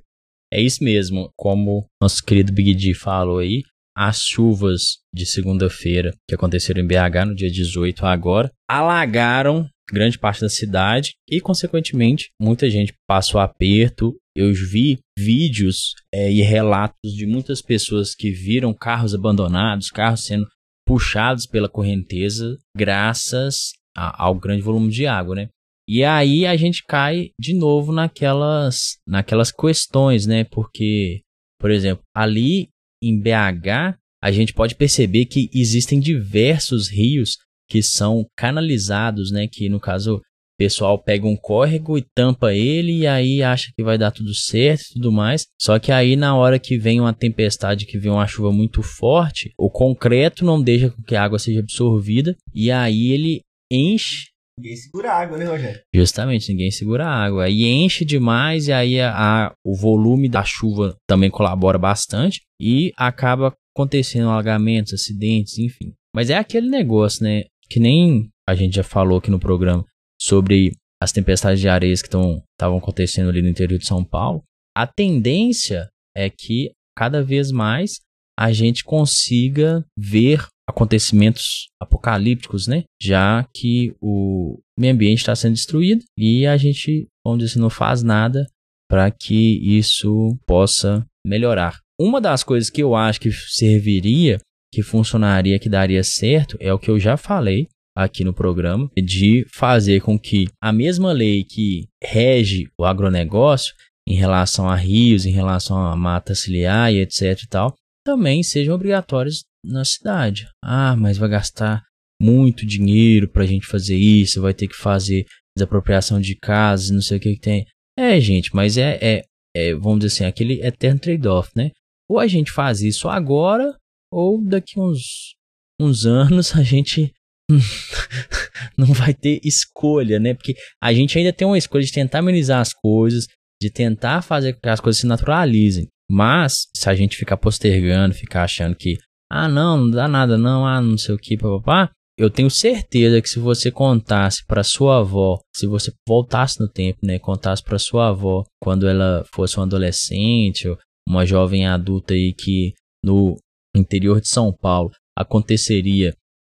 É 0.54 0.62
isso 0.62 0.84
mesmo, 0.84 1.32
como 1.36 1.88
nosso 2.00 2.24
querido 2.24 2.54
Big 2.54 2.76
D 2.76 2.94
falou 2.94 3.40
aí, 3.40 3.64
as 3.98 4.22
chuvas 4.22 5.00
de 5.12 5.26
segunda-feira 5.26 6.14
que 6.28 6.36
aconteceram 6.36 6.82
em 6.82 6.88
BH 6.88 7.26
no 7.26 7.36
dia 7.36 7.50
18 7.50 8.06
agora 8.06 8.52
alagaram 8.70 9.68
grande 9.92 10.20
parte 10.20 10.42
da 10.42 10.50
cidade 10.50 11.16
e, 11.28 11.42
consequentemente, 11.42 12.30
muita 12.40 12.70
gente 12.70 12.94
passou 13.08 13.42
aperto. 13.42 14.16
Eu 14.36 14.54
vi 14.54 15.00
vídeos 15.18 15.96
é, 16.14 16.32
e 16.32 16.42
relatos 16.42 17.12
de 17.12 17.26
muitas 17.26 17.60
pessoas 17.60 18.14
que 18.14 18.30
viram 18.30 18.72
carros 18.72 19.16
abandonados, 19.16 19.90
carros 19.90 20.26
sendo 20.26 20.48
puxados 20.86 21.46
pela 21.46 21.68
correnteza, 21.68 22.56
graças 22.76 23.79
ao 23.96 24.36
grande 24.36 24.62
volume 24.62 24.90
de 24.90 25.06
água, 25.06 25.36
né? 25.36 25.50
E 25.88 26.04
aí 26.04 26.46
a 26.46 26.56
gente 26.56 26.84
cai 26.88 27.32
de 27.40 27.56
novo 27.56 27.92
naquelas, 27.92 28.98
naquelas 29.08 29.52
questões, 29.52 30.28
né? 30.28 30.44
Porque, 30.44 31.22
por 31.60 31.72
exemplo, 31.72 32.04
ali 32.16 32.70
em 33.02 33.20
BH, 33.20 33.98
a 34.22 34.32
gente 34.32 34.54
pode 34.54 34.76
perceber 34.76 35.26
que 35.26 35.50
existem 35.54 36.00
diversos 36.00 36.90
rios 36.90 37.38
que 37.68 37.82
são 37.82 38.26
canalizados, 38.38 39.32
né? 39.32 39.48
Que 39.48 39.68
no 39.68 39.80
caso 39.80 40.18
o 40.18 40.22
pessoal 40.60 41.02
pega 41.02 41.26
um 41.26 41.36
córrego 41.36 41.98
e 41.98 42.06
tampa 42.14 42.54
ele 42.54 43.00
e 43.00 43.08
aí 43.08 43.42
acha 43.42 43.72
que 43.76 43.84
vai 43.84 43.98
dar 43.98 44.12
tudo 44.12 44.36
certo 44.36 44.82
e 44.82 44.94
tudo 44.94 45.12
mais. 45.12 45.48
Só 45.60 45.80
que 45.80 45.92
aí 45.92 46.16
na 46.16 46.36
hora 46.36 46.60
que 46.60 46.78
vem 46.78 47.00
uma 47.00 47.14
tempestade, 47.14 47.86
que 47.86 47.98
vem 47.98 48.12
uma 48.12 48.28
chuva 48.28 48.52
muito 48.52 48.84
forte, 48.84 49.52
o 49.58 49.72
concreto 49.72 50.46
não 50.46 50.62
deixa 50.62 50.94
que 51.08 51.16
a 51.16 51.24
água 51.24 51.40
seja 51.40 51.62
absorvida 51.62 52.36
e 52.54 52.70
aí 52.70 53.12
ele 53.12 53.42
enche 53.72 54.30
Ninguém 54.60 54.76
segura 54.76 55.14
a 55.14 55.22
água, 55.22 55.38
né, 55.38 55.46
Rogério? 55.46 55.82
Justamente, 55.96 56.52
ninguém 56.52 56.70
segura 56.70 57.06
a 57.06 57.24
água. 57.24 57.50
E 57.50 57.64
enche 57.64 58.04
demais, 58.04 58.68
e 58.68 58.74
aí 58.74 59.00
a, 59.00 59.14
a, 59.16 59.54
o 59.66 59.74
volume 59.74 60.28
da 60.28 60.44
chuva 60.44 60.98
também 61.08 61.30
colabora 61.30 61.78
bastante. 61.78 62.42
E 62.62 62.92
acaba 62.98 63.56
acontecendo 63.74 64.28
alagamentos, 64.28 64.94
acidentes, 64.94 65.58
enfim. 65.58 65.94
Mas 66.14 66.30
é 66.30 66.38
aquele 66.38 66.68
negócio, 66.68 67.24
né? 67.24 67.46
que 67.70 67.80
nem 67.80 68.30
a 68.48 68.56
gente 68.56 68.76
já 68.76 68.84
falou 68.84 69.20
aqui 69.20 69.30
no 69.30 69.40
programa 69.40 69.86
sobre 70.20 70.74
as 71.02 71.12
tempestades 71.12 71.62
de 71.62 71.70
areias 71.70 72.02
que 72.02 72.08
estavam 72.08 72.78
acontecendo 72.78 73.30
ali 73.30 73.42
no 73.42 73.48
interior 73.48 73.78
de 73.78 73.86
São 73.86 74.04
Paulo, 74.04 74.44
a 74.76 74.86
tendência 74.86 75.88
é 76.16 76.30
que 76.30 76.72
cada 76.98 77.24
vez 77.24 77.52
mais 77.52 78.02
a 78.38 78.52
gente 78.52 78.84
consiga 78.84 79.86
ver 79.98 80.46
acontecimentos 80.70 81.70
apocalípticos, 81.82 82.68
né? 82.68 82.84
Já 83.02 83.46
que 83.54 83.94
o 84.02 84.60
meio 84.78 84.94
ambiente 84.94 85.20
está 85.20 85.36
sendo 85.36 85.54
destruído 85.54 86.04
e 86.18 86.46
a 86.46 86.56
gente, 86.58 87.08
vamos 87.26 87.40
dizer 87.40 87.54
assim, 87.54 87.60
não 87.60 87.70
faz 87.70 88.04
nada 88.04 88.46
para 88.90 89.10
que 89.12 89.60
isso 89.78 90.38
possa 90.46 91.06
melhorar. 91.26 91.80
Uma 92.00 92.22
das 92.22 92.44
coisas 92.44 92.70
que 92.70 92.82
eu 92.82 92.96
acho 92.96 93.20
que 93.20 93.32
serviria 93.32 94.40
que 94.72 94.84
funcionaria, 94.84 95.60
que 95.60 95.68
daria 95.68 96.04
certo, 96.04 96.56
é 96.60 96.72
o 96.72 96.80
que 96.80 96.90
eu 96.90 97.00
já 97.00 97.18
falei 97.18 97.68
aqui 97.98 98.24
no 98.24 98.34
programa, 98.34 98.90
de 98.96 99.46
fazer 99.52 100.02
com 100.02 100.18
que 100.18 100.48
a 100.62 100.72
mesma 100.72 101.12
lei 101.12 101.44
que 101.44 101.88
rege 102.02 102.70
o 102.80 102.86
agronegócio 102.86 103.74
em 104.08 104.16
relação 104.16 104.70
a 104.70 104.76
rios, 104.76 105.26
em 105.26 105.32
relação 105.32 105.78
a 105.78 105.96
mata 105.96 106.36
ciliar 106.36 106.94
e 106.94 107.02
etc 107.02 107.42
e 107.44 107.48
tal, 107.48 107.76
também 108.06 108.42
sejam 108.42 108.74
obrigatórios 108.74 109.44
na 109.64 109.84
cidade. 109.84 110.48
Ah, 110.64 110.96
mas 110.96 111.18
vai 111.18 111.30
gastar 111.30 111.84
muito 112.22 112.66
dinheiro 112.66 113.30
para 113.30 113.44
a 113.44 113.48
gente 113.48 113.66
fazer 113.66 113.96
isso, 113.96 114.42
vai 114.42 114.54
ter 114.54 114.68
que 114.68 114.76
fazer 114.76 115.26
desapropriação 115.58 116.20
de 116.20 116.36
casas, 116.36 116.90
não 116.90 117.02
sei 117.02 117.18
o 117.18 117.20
que, 117.20 117.36
que 117.36 117.40
tem. 117.40 117.66
É, 117.98 118.20
gente, 118.20 118.54
mas 118.54 118.78
é, 118.78 118.98
é, 119.02 119.24
é, 119.56 119.74
vamos 119.74 120.00
dizer 120.00 120.14
assim, 120.14 120.26
aquele 120.26 120.62
eterno 120.62 121.00
trade-off, 121.00 121.50
né? 121.56 121.72
Ou 122.10 122.20
a 122.20 122.28
gente 122.28 122.52
faz 122.52 122.82
isso 122.82 123.08
agora, 123.08 123.76
ou 124.12 124.44
daqui 124.44 124.80
uns, 124.80 125.36
uns 125.80 126.06
anos 126.06 126.56
a 126.56 126.64
gente 126.64 127.14
não 128.78 128.88
vai 128.88 129.14
ter 129.14 129.40
escolha, 129.44 130.20
né? 130.20 130.34
Porque 130.34 130.56
a 130.82 130.94
gente 130.94 131.18
ainda 131.18 131.34
tem 131.34 131.48
uma 131.48 131.58
escolha 131.58 131.84
de 131.84 131.92
tentar 131.92 132.20
amenizar 132.20 132.62
as 132.62 132.74
coisas, 132.74 133.28
de 133.62 133.70
tentar 133.70 134.22
fazer 134.22 134.54
com 134.54 134.62
que 134.62 134.70
as 134.70 134.80
coisas 134.80 135.02
se 135.02 135.08
naturalizem. 135.08 135.88
Mas, 136.10 136.68
se 136.76 136.90
a 136.90 136.96
gente 136.96 137.18
ficar 137.18 137.38
postergando, 137.38 138.16
ficar 138.16 138.44
achando 138.44 138.76
que, 138.76 138.98
ah, 139.32 139.48
não, 139.48 139.78
não 139.78 139.92
dá 139.92 140.08
nada, 140.08 140.38
não, 140.38 140.66
ah, 140.66 140.82
não 140.82 140.98
sei 140.98 141.16
o 141.16 141.20
que, 141.20 141.38
papapá, 141.38 141.92
eu 142.18 142.30
tenho 142.30 142.50
certeza 142.50 143.22
que 143.22 143.30
se 143.30 143.40
você 143.40 143.72
contasse 143.72 144.46
para 144.46 144.64
sua 144.64 145.00
avó, 145.00 145.40
se 145.56 145.66
você 145.66 145.94
voltasse 146.06 146.60
no 146.60 146.68
tempo, 146.68 147.00
né, 147.02 147.18
contasse 147.18 147.64
para 147.64 147.80
sua 147.80 148.10
avó 148.10 148.44
quando 148.62 148.88
ela 148.88 149.24
fosse 149.34 149.58
uma 149.58 149.66
adolescente 149.66 150.68
ou 150.68 150.78
uma 151.08 151.26
jovem 151.26 151.66
adulta 151.66 152.14
aí 152.14 152.34
que 152.34 152.74
no 153.04 153.38
interior 153.76 154.20
de 154.20 154.28
São 154.28 154.52
Paulo 154.52 154.92
aconteceria 155.18 156.14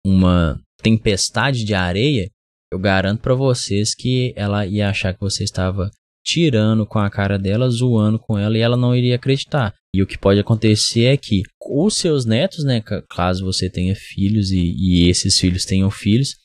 uma 0.06 0.58
tempestade 0.82 1.66
de 1.66 1.74
areia, 1.74 2.30
eu 2.72 2.80
garanto 2.80 3.22
para 3.22 3.36
vocês 3.36 3.94
que 3.94 4.34
ela 4.36 4.66
ia 4.66 4.90
achar 4.90 5.14
que 5.14 5.20
você 5.20 5.44
estava 5.44 5.90
tirando 6.30 6.86
com 6.86 7.00
a 7.00 7.10
cara 7.10 7.40
dela, 7.40 7.70
zoando 7.70 8.20
com 8.20 8.38
ela 8.38 8.56
e 8.56 8.62
ela 8.62 8.78
não 8.78 8.96
iria 8.96 9.16
acreditar. 9.16 9.74
E 9.96 10.04
o 10.04 10.06
que 10.06 10.18
pode 10.18 10.40
acontecer 10.40 11.06
é 11.06 11.18
que 11.18 11.42
os 11.68 11.96
seus 11.96 12.24
netos, 12.24 12.64
né, 12.64 12.84
caso 13.10 13.44
você 13.44 13.68
tenha 13.68 13.96
filhos 13.96 14.52
e, 14.52 14.76
e 14.78 15.10
esses 15.10 15.40
filhos 15.40 15.66
tenham 15.66 15.90
filhos, 15.90 16.36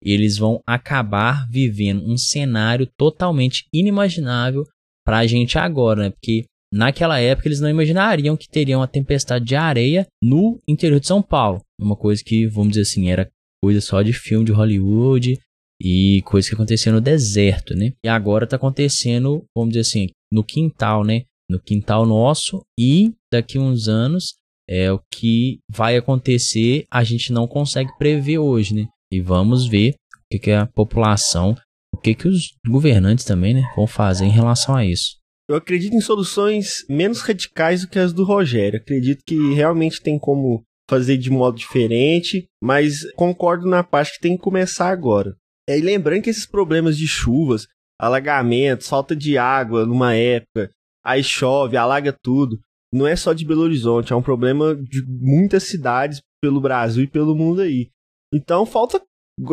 eles 0.00 0.38
vão 0.38 0.62
acabar 0.66 1.46
vivendo 1.50 2.02
um 2.10 2.16
cenário 2.16 2.88
totalmente 2.96 3.66
inimaginável 3.70 4.64
para 5.04 5.18
a 5.18 5.26
gente 5.26 5.58
agora, 5.58 6.04
né? 6.04 6.10
Porque 6.10 6.46
naquela 6.72 7.20
época 7.20 7.46
eles 7.46 7.60
não 7.60 7.68
imaginariam 7.68 8.38
que 8.38 8.48
teriam 8.48 8.80
uma 8.80 8.88
tempestade 8.88 9.44
de 9.44 9.54
areia 9.54 10.06
no 10.22 10.58
interior 10.66 10.98
de 10.98 11.06
São 11.06 11.20
Paulo. 11.20 11.60
Uma 11.78 11.96
coisa 11.96 12.22
que, 12.24 12.46
vamos 12.46 12.70
dizer 12.70 12.82
assim, 12.82 13.10
era 13.10 13.30
coisa 13.62 13.82
só 13.82 14.00
de 14.00 14.14
filme 14.14 14.46
de 14.46 14.52
Hollywood 14.52 15.38
e 15.84 16.22
coisa 16.22 16.48
que 16.48 16.54
acontecia 16.54 16.90
no 16.90 17.00
deserto, 17.00 17.74
né? 17.74 17.92
E 18.02 18.08
agora 18.08 18.46
tá 18.46 18.56
acontecendo, 18.56 19.44
vamos 19.54 19.74
dizer 19.74 19.80
assim, 19.82 20.08
no 20.32 20.42
quintal, 20.42 21.04
né? 21.04 21.24
No 21.50 21.60
quintal 21.60 22.06
nosso 22.06 22.62
e 22.78 23.12
daqui 23.30 23.58
uns 23.58 23.86
anos 23.86 24.32
é 24.66 24.90
o 24.90 24.98
que 25.12 25.58
vai 25.70 25.98
acontecer, 25.98 26.84
a 26.90 27.04
gente 27.04 27.30
não 27.30 27.46
consegue 27.46 27.90
prever 27.98 28.38
hoje, 28.38 28.74
né? 28.74 28.86
E 29.12 29.20
vamos 29.20 29.66
ver 29.66 29.90
o 29.90 30.18
que, 30.32 30.38
que 30.38 30.50
a 30.50 30.66
população, 30.66 31.54
o 31.94 31.98
que, 31.98 32.14
que 32.14 32.26
os 32.26 32.54
governantes 32.66 33.26
também, 33.26 33.52
né, 33.52 33.62
vão 33.76 33.86
fazer 33.86 34.24
em 34.24 34.30
relação 34.30 34.74
a 34.74 34.86
isso. 34.86 35.18
Eu 35.46 35.56
acredito 35.56 35.94
em 35.94 36.00
soluções 36.00 36.86
menos 36.88 37.20
radicais 37.20 37.82
do 37.82 37.88
que 37.88 37.98
as 37.98 38.14
do 38.14 38.24
Rogério. 38.24 38.80
Acredito 38.80 39.20
que 39.26 39.52
realmente 39.52 40.00
tem 40.00 40.18
como 40.18 40.62
fazer 40.88 41.18
de 41.18 41.28
modo 41.28 41.58
diferente, 41.58 42.46
mas 42.62 43.00
concordo 43.14 43.68
na 43.68 43.84
parte 43.84 44.14
que 44.14 44.20
tem 44.20 44.36
que 44.36 44.42
começar 44.42 44.88
agora. 44.88 45.36
É, 45.68 45.78
e 45.78 45.80
lembrando 45.80 46.22
que 46.22 46.30
esses 46.30 46.46
problemas 46.46 46.96
de 46.96 47.06
chuvas, 47.06 47.66
alagamentos, 47.98 48.88
falta 48.88 49.16
de 49.16 49.38
água 49.38 49.86
numa 49.86 50.14
época, 50.14 50.70
aí 51.04 51.22
chove, 51.22 51.76
alaga 51.76 52.12
tudo, 52.12 52.58
não 52.92 53.06
é 53.06 53.16
só 53.16 53.32
de 53.32 53.44
Belo 53.44 53.62
Horizonte, 53.62 54.12
é 54.12 54.16
um 54.16 54.22
problema 54.22 54.76
de 54.76 55.04
muitas 55.06 55.64
cidades 55.64 56.20
pelo 56.40 56.60
Brasil 56.60 57.04
e 57.04 57.08
pelo 57.08 57.34
mundo 57.34 57.62
aí. 57.62 57.90
Então 58.32 58.66
falta, 58.66 59.02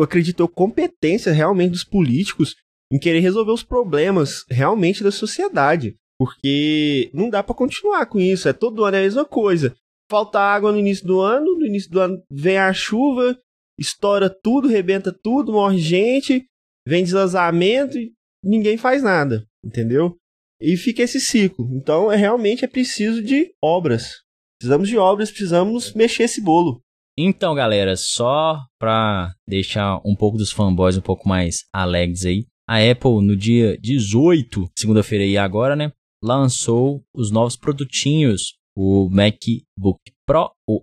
acredito 0.00 0.40
eu, 0.40 0.48
competência 0.48 1.32
realmente 1.32 1.72
dos 1.72 1.84
políticos 1.84 2.54
em 2.92 2.98
querer 2.98 3.20
resolver 3.20 3.52
os 3.52 3.62
problemas 3.62 4.44
realmente 4.50 5.02
da 5.02 5.10
sociedade. 5.10 5.96
Porque 6.18 7.10
não 7.12 7.28
dá 7.28 7.42
para 7.42 7.54
continuar 7.54 8.06
com 8.06 8.20
isso, 8.20 8.48
é 8.48 8.52
todo 8.52 8.84
ano 8.84 8.96
é 8.96 9.00
a 9.00 9.02
mesma 9.02 9.24
coisa. 9.24 9.74
Falta 10.10 10.38
água 10.38 10.70
no 10.70 10.78
início 10.78 11.06
do 11.06 11.20
ano, 11.20 11.58
no 11.58 11.66
início 11.66 11.90
do 11.90 11.98
ano 11.98 12.22
vem 12.30 12.58
a 12.58 12.72
chuva, 12.72 13.36
estoura 13.82 14.30
tudo, 14.30 14.68
rebenta 14.68 15.12
tudo, 15.12 15.52
morre 15.52 15.78
gente, 15.78 16.46
vem 16.86 17.04
deslizamento 17.04 17.98
e 17.98 18.12
ninguém 18.42 18.76
faz 18.76 19.02
nada, 19.02 19.46
entendeu? 19.64 20.16
E 20.60 20.76
fica 20.76 21.02
esse 21.02 21.20
ciclo. 21.20 21.68
Então, 21.72 22.10
é 22.10 22.16
realmente 22.16 22.64
é 22.64 22.68
preciso 22.68 23.22
de 23.22 23.52
obras. 23.62 24.22
Precisamos 24.58 24.88
de 24.88 24.96
obras, 24.96 25.30
precisamos 25.30 25.92
mexer 25.92 26.24
esse 26.24 26.40
bolo. 26.40 26.80
Então, 27.18 27.54
galera, 27.54 27.96
só 27.96 28.58
pra 28.78 29.34
deixar 29.46 30.00
um 30.04 30.14
pouco 30.14 30.38
dos 30.38 30.52
fanboys 30.52 30.96
um 30.96 31.02
pouco 31.02 31.28
mais 31.28 31.64
alegres 31.72 32.24
aí, 32.24 32.46
a 32.66 32.78
Apple 32.78 33.20
no 33.20 33.36
dia 33.36 33.76
18, 33.78 34.70
segunda-feira 34.78 35.24
aí 35.24 35.36
agora, 35.36 35.76
né, 35.76 35.92
lançou 36.22 37.02
os 37.14 37.30
novos 37.30 37.56
produtinhos, 37.56 38.54
o 38.76 39.10
MacBook 39.10 40.00
Pro, 40.24 40.52
o 40.66 40.82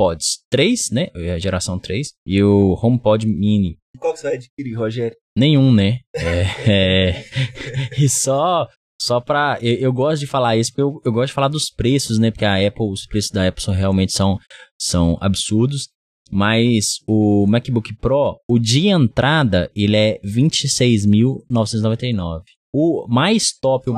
AirPods 0.00 0.38
3, 0.50 0.90
né, 0.90 1.08
a 1.34 1.38
geração 1.38 1.78
3, 1.78 2.14
e 2.26 2.42
o 2.42 2.74
HomePod 2.82 3.26
Mini. 3.26 3.78
Qual 3.98 4.14
que 4.14 4.20
você 4.20 4.28
vai 4.28 4.36
adquirir, 4.36 4.74
Rogério? 4.74 5.16
Nenhum, 5.36 5.70
né? 5.72 5.98
É, 6.14 6.46
é... 6.66 7.24
e 8.02 8.08
só 8.08 8.66
só 9.00 9.20
pra. 9.20 9.58
Eu, 9.62 9.76
eu, 9.76 9.92
gosto 9.92 10.18
de 10.20 10.26
falar 10.26 10.56
isso 10.56 10.70
porque 10.70 10.82
eu, 10.82 11.00
eu, 11.04 11.12
gosto 11.12 11.28
de 11.28 11.34
falar 11.34 11.46
dos 11.48 11.70
preços, 11.70 12.18
né? 12.18 12.30
Porque 12.30 12.44
a 12.44 12.66
Apple, 12.66 12.90
os 12.90 13.06
preços 13.06 13.30
da 13.30 13.48
Apple 13.48 13.62
são, 13.62 13.74
realmente 13.74 14.12
são, 14.12 14.38
são 14.78 15.16
absurdos. 15.20 15.88
Mas 16.30 16.98
o 17.08 17.46
MacBook 17.48 17.96
Pro, 17.96 18.38
o 18.48 18.58
de 18.58 18.88
entrada, 18.88 19.70
ele 19.74 19.96
é 19.96 20.20
26.999. 20.24 22.42
O 22.72 23.04
mais 23.08 23.52
top, 23.60 23.90
o, 23.90 23.94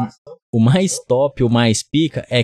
o 0.50 0.58
mais 0.58 0.98
top, 1.06 1.44
o 1.44 1.50
mais 1.50 1.82
pica 1.82 2.26
é 2.30 2.42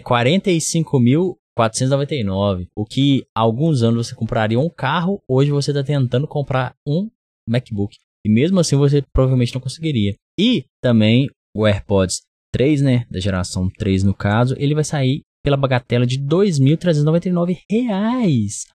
45.499. 1.59 2.69
O 2.77 2.85
que 2.85 3.27
alguns 3.35 3.83
anos 3.83 4.07
você 4.07 4.15
compraria 4.15 4.59
um 4.59 4.71
carro, 4.71 5.21
hoje 5.29 5.51
você 5.51 5.73
está 5.73 5.83
tentando 5.83 6.29
comprar 6.29 6.75
um 6.87 7.11
MacBook. 7.49 7.97
E 8.25 8.31
mesmo 8.31 8.61
assim 8.61 8.77
você 8.77 9.03
provavelmente 9.13 9.55
não 9.55 9.61
conseguiria. 9.61 10.15
E 10.39 10.65
também 10.83 11.29
o 11.57 11.67
AirPods 11.67 12.21
3, 12.53 12.83
né, 12.83 13.07
da 13.11 13.19
geração 13.21 13.69
3 13.69 14.05
no 14.05 14.15
caso, 14.15 14.55
ele 14.59 14.75
vai 14.75 14.85
sair 14.85 15.23
pela 15.43 15.57
bagatela 15.57 16.07
de 16.07 16.17
R$ 16.17 16.25
2.399. 16.25 17.59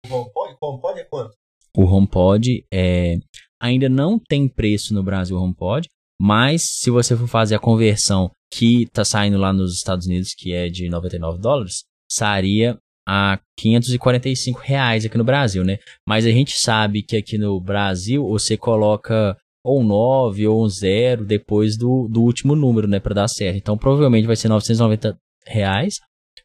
O 0.09 0.15
HomePod, 0.15 0.57
HomePod 0.63 1.01
é 1.01 1.05
quanto? 1.05 1.35
O 1.77 1.85
HomePod 1.85 2.65
é, 2.73 3.19
ainda 3.61 3.89
não 3.89 4.19
tem 4.19 4.49
preço 4.49 4.95
no 4.95 5.03
Brasil 5.03 5.37
o 5.37 5.43
HomePod, 5.43 5.89
mas 6.21 6.63
se 6.65 6.91
você 6.91 7.17
for 7.17 7.29
fazer 7.29 7.55
a 7.55 7.61
conversão 7.61 8.31
que 8.53 8.83
está 8.83 9.05
saindo 9.05 9.39
lá 9.39 9.53
nos 9.53 9.75
Estados 9.75 10.07
Unidos, 10.07 10.35
que 10.35 10.53
é 10.53 10.69
de 10.69 10.89
99 10.89 11.39
dólares, 11.41 11.85
sairia 12.11 12.79
a 13.09 13.39
545 13.59 14.61
reais 14.61 15.05
aqui 15.05 15.17
no 15.19 15.25
Brasil, 15.25 15.65
né? 15.65 15.79
Mas 16.07 16.27
a 16.27 16.31
gente 16.31 16.59
sabe 16.59 17.03
que 17.03 17.17
aqui 17.17 17.39
no 17.39 17.61
Brasil 17.61 18.27
você 18.27 18.57
coloca 18.57 19.37
ou 19.65 19.81
um 19.81 19.85
9 19.85 20.47
ou 20.47 20.65
um 20.65 20.69
0 20.69 21.25
depois 21.25 21.77
do, 21.77 22.09
do 22.09 22.23
último 22.23 22.55
número, 22.55 22.89
né, 22.89 22.99
para 22.99 23.15
dar 23.15 23.29
certo. 23.29 23.57
Então 23.57 23.77
provavelmente 23.77 24.27
vai 24.27 24.37
ser 24.37 24.49
990 24.49 25.19
reais 25.47 26.01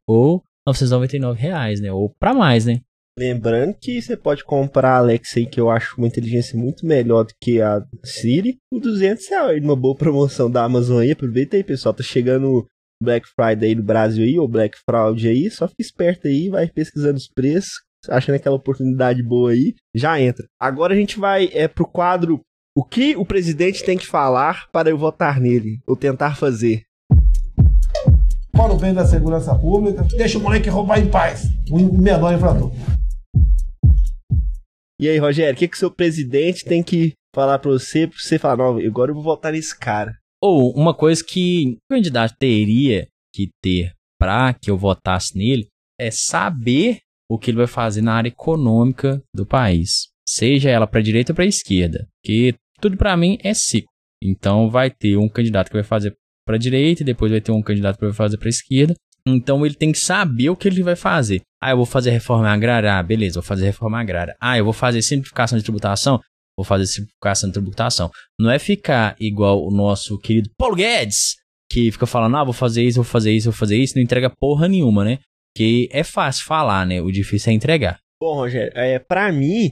ou 0.08 0.44
999 0.68 1.40
reais, 1.40 1.80
né, 1.80 1.92
ou 1.92 2.14
para 2.20 2.34
mais, 2.34 2.66
né. 2.66 2.82
Lembrando 3.18 3.76
que 3.80 4.02
você 4.02 4.18
pode 4.18 4.44
comprar 4.44 4.96
a 4.96 4.98
Alexa 4.98 5.40
que 5.46 5.60
eu 5.60 5.70
acho 5.70 5.96
uma 5.98 6.08
inteligência 6.08 6.58
muito 6.60 6.86
melhor 6.86 7.24
do 7.24 7.34
que 7.40 7.62
a 7.62 7.82
Siri, 8.04 8.58
por 8.70 8.82
200 8.82 9.30
reais, 9.30 9.62
numa 9.62 9.76
boa 9.76 9.96
promoção 9.96 10.52
da 10.52 10.66
Amazon 10.66 11.00
aí. 11.00 11.12
Aproveita 11.12 11.56
aí, 11.56 11.64
pessoal, 11.64 11.94
tá 11.94 12.04
chegando 12.04 12.68
Black 13.02 13.28
Friday 13.28 13.70
aí 13.70 13.76
no 13.76 13.84
Brasil 13.84 14.24
aí, 14.24 14.40
ou 14.40 14.48
Black 14.48 14.78
Fraud 14.90 15.28
aí, 15.28 15.50
só 15.50 15.68
fica 15.68 15.82
esperto 15.82 16.28
aí, 16.28 16.50
vai 16.50 16.68
pesquisando 16.68 17.18
os 17.18 17.28
preços, 17.28 17.74
achando 18.10 18.36
aquela 18.36 18.56
oportunidade 18.56 19.22
boa 19.22 19.52
aí, 19.52 19.76
já 19.94 20.20
entra. 20.20 20.46
Agora 20.60 20.94
a 20.94 20.98
gente 20.98 21.20
vai 21.20 21.50
é, 21.54 21.68
pro 21.68 21.88
quadro 21.88 22.42
o 22.78 22.84
que 22.84 23.16
o 23.16 23.26
presidente 23.26 23.86
tem 23.86 23.98
que 23.98 24.06
falar 24.06 24.68
para 24.70 24.90
eu 24.90 24.98
votar 24.98 25.40
nele, 25.40 25.80
ou 25.88 25.96
tentar 25.96 26.36
fazer? 26.36 26.84
Para 28.52 28.74
o 28.74 28.78
bem 28.78 28.94
da 28.94 29.06
segurança 29.06 29.56
pública, 29.56 30.06
deixa 30.18 30.38
o 30.38 30.42
moleque 30.42 30.70
roubar 30.70 31.00
em 31.00 31.10
paz, 31.10 31.46
o 31.72 31.80
menor 31.80 32.34
infrator. 32.34 32.72
E 35.00 35.08
aí, 35.08 35.18
Rogério, 35.18 35.54
o 35.54 35.58
que, 35.58 35.68
que 35.68 35.76
o 35.76 35.80
seu 35.80 35.92
presidente 35.92 36.66
tem 36.66 36.84
que 36.84 37.14
falar 37.34 37.60
para 37.60 37.72
você, 37.72 38.08
para 38.08 38.18
você 38.18 38.40
falar, 38.40 38.58
não, 38.58 38.78
agora 38.78 39.12
eu 39.12 39.16
vou 39.16 39.24
votar 39.24 39.54
nesse 39.54 39.78
cara? 39.78 40.14
Ou 40.48 40.72
uma 40.76 40.94
coisa 40.94 41.24
que 41.28 41.76
o 41.90 41.96
candidato 41.96 42.36
teria 42.38 43.08
que 43.34 43.50
ter 43.64 43.94
para 44.20 44.54
que 44.54 44.70
eu 44.70 44.78
votasse 44.78 45.36
nele 45.36 45.66
é 46.00 46.12
saber 46.12 47.00
o 47.28 47.40
que 47.40 47.50
ele 47.50 47.58
vai 47.58 47.66
fazer 47.66 48.04
na 48.04 48.14
área 48.14 48.30
econômica 48.30 49.20
do 49.34 49.44
país, 49.44 50.10
seja 50.24 50.70
ela 50.70 50.86
para 50.86 51.02
direita 51.02 51.32
ou 51.32 51.36
para 51.36 51.48
esquerda, 51.48 52.08
que 52.24 52.54
tudo 52.80 52.96
para 52.96 53.18
mim 53.18 53.40
é 53.42 53.56
ciclo. 53.56 53.90
Então 54.24 54.70
vai 54.70 54.92
ter 54.92 55.18
um 55.18 55.28
candidato 55.28 55.70
que 55.70 55.78
vai 55.78 55.84
fazer 55.84 56.16
para 56.46 56.60
direita 56.60 57.02
e 57.02 57.06
depois 57.06 57.32
vai 57.32 57.42
ter 57.42 57.52
um 57.52 57.64
candidato 57.64 57.98
que 57.98 58.06
vai 58.06 58.14
fazer 58.14 58.38
para 58.38 58.50
esquerda. 58.50 58.94
Então 59.28 59.66
ele 59.66 59.74
tem 59.74 59.92
que 59.92 59.98
saber 59.98 60.52
o 60.52 60.56
que 60.56 60.68
ele 60.68 60.84
vai 60.84 60.96
fazer. 60.96 61.42
Ah, 61.60 61.72
eu 61.72 61.78
vou 61.78 61.88
fazer 61.88 62.12
reforma 62.12 62.48
agrária. 62.48 62.94
Ah, 62.94 63.02
beleza, 63.02 63.42
vou 63.42 63.44
fazer 63.44 63.66
reforma 63.66 64.00
agrária. 64.00 64.36
Ah, 64.40 64.60
eu 64.60 64.64
vou 64.64 64.74
fazer 64.74 65.02
simplificação 65.02 65.58
de 65.58 65.64
tributação. 65.64 66.22
Vou 66.58 66.66
fazer 66.66 66.86
simplificação 66.88 67.50
de 67.50 67.54
tributação. 67.54 68.10
Não 68.40 68.50
é 68.50 68.58
ficar 68.58 69.16
igual 69.20 69.66
o 69.66 69.72
nosso 69.72 70.18
querido 70.18 70.50
Paulo 70.58 70.76
Guedes, 70.76 71.36
que 71.70 71.92
fica 71.92 72.06
falando, 72.06 72.38
ah, 72.38 72.44
vou 72.44 72.54
fazer 72.54 72.84
isso, 72.84 72.98
vou 72.98 73.04
fazer 73.04 73.32
isso, 73.32 73.52
vou 73.52 73.58
fazer 73.58 73.78
isso, 73.78 73.96
não 73.96 74.04
entrega 74.04 74.30
porra 74.30 74.68
nenhuma, 74.68 75.04
né? 75.04 75.20
Que 75.56 75.90
é 75.92 76.04
fácil 76.04 76.46
falar, 76.46 76.86
né? 76.86 77.02
O 77.02 77.12
difícil 77.12 77.52
é 77.52 77.56
entregar. 77.56 78.00
Bom, 78.22 78.36
Rogério, 78.36 78.72
é, 78.76 78.98
para 79.00 79.32
mim, 79.32 79.72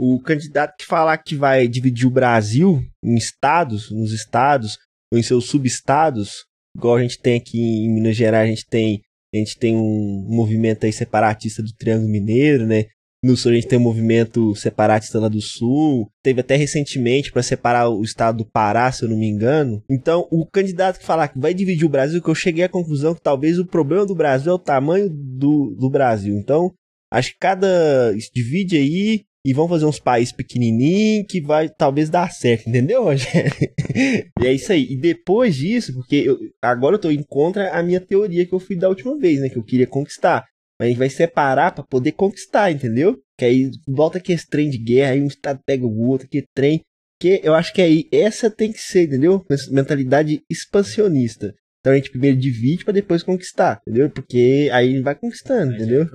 o 0.00 0.18
candidato 0.20 0.74
que 0.78 0.86
falar 0.86 1.18
que 1.18 1.36
vai 1.36 1.68
dividir 1.68 2.06
o 2.06 2.10
Brasil 2.10 2.82
em 3.04 3.14
estados, 3.14 3.90
nos 3.90 4.12
estados, 4.12 4.78
ou 5.12 5.18
em 5.18 5.22
seus 5.22 5.46
subestados, 5.46 6.44
igual 6.76 6.96
a 6.96 7.02
gente 7.02 7.20
tem 7.20 7.36
aqui 7.38 7.60
em 7.60 7.94
Minas 7.94 8.16
Gerais, 8.16 8.48
a 8.48 8.50
gente 8.50 8.66
tem, 8.66 9.02
a 9.34 9.38
gente 9.38 9.58
tem 9.58 9.76
um 9.76 10.26
movimento 10.28 10.86
aí 10.86 10.92
separatista 10.92 11.62
do 11.62 11.72
Triângulo 11.74 12.10
Mineiro, 12.10 12.66
né? 12.66 12.86
No 13.24 13.36
sul 13.36 13.52
a 13.52 13.54
gente 13.54 13.68
tem 13.68 13.78
um 13.78 13.82
movimento 13.82 14.54
separatista 14.56 15.20
lá 15.20 15.28
do 15.28 15.40
sul. 15.40 16.08
Teve 16.22 16.40
até 16.40 16.56
recentemente 16.56 17.30
para 17.30 17.42
separar 17.42 17.88
o 17.88 18.02
estado 18.02 18.38
do 18.38 18.44
Pará, 18.44 18.90
se 18.90 19.04
eu 19.04 19.08
não 19.08 19.16
me 19.16 19.28
engano. 19.28 19.82
Então, 19.88 20.26
o 20.30 20.44
candidato 20.44 20.98
que 20.98 21.06
falar 21.06 21.28
que 21.28 21.38
vai 21.38 21.54
dividir 21.54 21.84
o 21.84 21.90
Brasil, 21.90 22.20
que 22.20 22.28
eu 22.28 22.34
cheguei 22.34 22.64
à 22.64 22.68
conclusão 22.68 23.14
que 23.14 23.22
talvez 23.22 23.60
o 23.60 23.66
problema 23.66 24.04
do 24.04 24.14
Brasil 24.14 24.50
é 24.50 24.54
o 24.54 24.58
tamanho 24.58 25.08
do, 25.08 25.76
do 25.78 25.88
Brasil. 25.88 26.36
Então, 26.36 26.72
acho 27.12 27.30
que 27.30 27.38
cada. 27.38 28.12
Divide 28.34 28.76
aí 28.76 29.24
e 29.44 29.52
vão 29.52 29.68
fazer 29.68 29.86
uns 29.86 29.98
países 29.98 30.32
pequenininhos 30.32 31.26
que 31.28 31.40
vai 31.40 31.68
talvez 31.68 32.08
dar 32.08 32.30
certo, 32.30 32.68
entendeu, 32.68 33.04
Rogério? 33.04 33.52
e 34.40 34.46
é 34.46 34.52
isso 34.52 34.72
aí. 34.72 34.86
E 34.90 34.96
depois 34.96 35.56
disso, 35.56 35.92
porque 35.94 36.16
eu, 36.16 36.38
agora 36.60 36.94
eu 36.94 37.00
tô 37.00 37.10
em 37.10 37.22
contra 37.22 37.70
a 37.72 37.82
minha 37.82 38.00
teoria 38.00 38.46
que 38.46 38.52
eu 38.52 38.60
fui 38.60 38.76
da 38.76 38.88
última 38.88 39.16
vez, 39.18 39.40
né? 39.40 39.48
Que 39.48 39.58
eu 39.58 39.64
queria 39.64 39.86
conquistar. 39.86 40.44
Mas 40.78 40.86
a 40.86 40.88
gente 40.88 40.98
vai 40.98 41.10
separar 41.10 41.72
para 41.72 41.84
poder 41.84 42.12
conquistar, 42.12 42.70
entendeu? 42.70 43.18
Que 43.38 43.44
aí 43.44 43.70
volta 43.86 44.20
que 44.20 44.32
esse 44.32 44.48
trem 44.48 44.70
de 44.70 44.78
guerra, 44.78 45.12
aí 45.12 45.22
um 45.22 45.26
estado 45.26 45.60
pega 45.64 45.86
o 45.86 46.08
outro, 46.08 46.28
que 46.28 46.44
trem. 46.54 46.80
Que 47.20 47.40
eu 47.44 47.54
acho 47.54 47.72
que 47.72 47.80
aí 47.80 48.08
essa 48.12 48.50
tem 48.50 48.72
que 48.72 48.80
ser, 48.80 49.04
entendeu? 49.04 49.44
Mentalidade 49.70 50.42
expansionista. 50.50 51.54
Então 51.80 51.92
a 51.92 51.96
gente 51.96 52.10
primeiro 52.10 52.36
divide 52.36 52.84
para 52.84 52.94
depois 52.94 53.22
conquistar, 53.22 53.80
entendeu? 53.82 54.10
Porque 54.10 54.68
aí 54.72 55.00
vai 55.00 55.14
conquistando, 55.14 55.74
entendeu? 55.74 56.06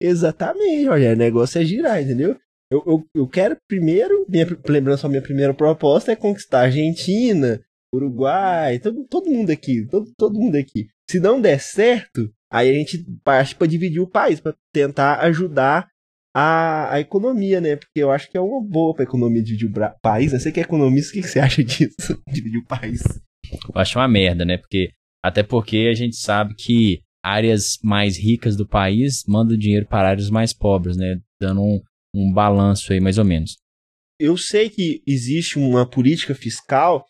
Exatamente, 0.00 0.86
Rogério. 0.86 1.16
O 1.16 1.18
negócio 1.18 1.60
é 1.60 1.64
girar, 1.64 2.02
entendeu? 2.02 2.36
Eu, 2.70 2.82
eu, 2.86 3.04
eu 3.14 3.28
quero 3.28 3.56
primeiro, 3.68 4.24
minha, 4.28 4.46
lembrando 4.66 4.98
só, 4.98 5.08
minha 5.08 5.20
primeira 5.20 5.52
proposta 5.52 6.10
é 6.10 6.16
conquistar 6.16 6.60
a 6.60 6.62
Argentina, 6.62 7.60
Uruguai, 7.94 8.78
todo, 8.78 9.04
todo 9.04 9.30
mundo 9.30 9.50
aqui, 9.50 9.86
todo, 9.86 10.10
todo 10.16 10.40
mundo 10.40 10.56
aqui. 10.56 10.86
Se 11.10 11.20
não 11.20 11.40
der 11.40 11.60
certo, 11.60 12.32
aí 12.52 12.70
a 12.70 12.74
gente 12.74 13.04
parte 13.24 13.56
para 13.56 13.66
dividir 13.66 14.00
o 14.00 14.06
país, 14.06 14.38
para 14.38 14.54
tentar 14.72 15.20
ajudar 15.20 15.88
a, 16.34 16.94
a 16.94 17.00
economia, 17.00 17.60
né? 17.60 17.76
Porque 17.76 17.98
eu 18.00 18.10
acho 18.10 18.30
que 18.30 18.36
é 18.36 18.40
uma 18.40 18.62
boa 18.62 18.94
para 18.94 19.04
economia 19.04 19.42
dividir 19.42 19.70
o 19.70 20.00
país. 20.00 20.32
Né? 20.32 20.38
Você 20.38 20.52
que 20.52 20.60
é 20.60 20.62
economista, 20.62 21.10
o 21.10 21.14
que 21.14 21.26
você 21.26 21.40
acha 21.40 21.64
disso? 21.64 22.20
dividir 22.28 22.58
o 22.58 22.66
país? 22.66 23.02
Eu 23.52 23.80
acho 23.80 23.98
uma 23.98 24.06
merda, 24.06 24.44
né? 24.44 24.58
Porque 24.58 24.90
até 25.24 25.42
porque 25.42 25.88
a 25.90 25.94
gente 25.94 26.16
sabe 26.16 26.54
que 26.54 27.00
áreas 27.24 27.78
mais 27.82 28.18
ricas 28.18 28.56
do 28.56 28.68
país 28.68 29.24
mandam 29.26 29.56
dinheiro 29.56 29.86
para 29.86 30.10
áreas 30.10 30.28
mais 30.28 30.52
pobres, 30.52 30.96
né? 30.96 31.18
Dando 31.40 31.62
um, 31.62 31.80
um 32.14 32.32
balanço 32.32 32.92
aí, 32.92 33.00
mais 33.00 33.16
ou 33.16 33.24
menos. 33.24 33.56
Eu 34.20 34.36
sei 34.36 34.68
que 34.68 35.02
existe 35.06 35.58
uma 35.58 35.88
política 35.88 36.34
fiscal 36.34 37.06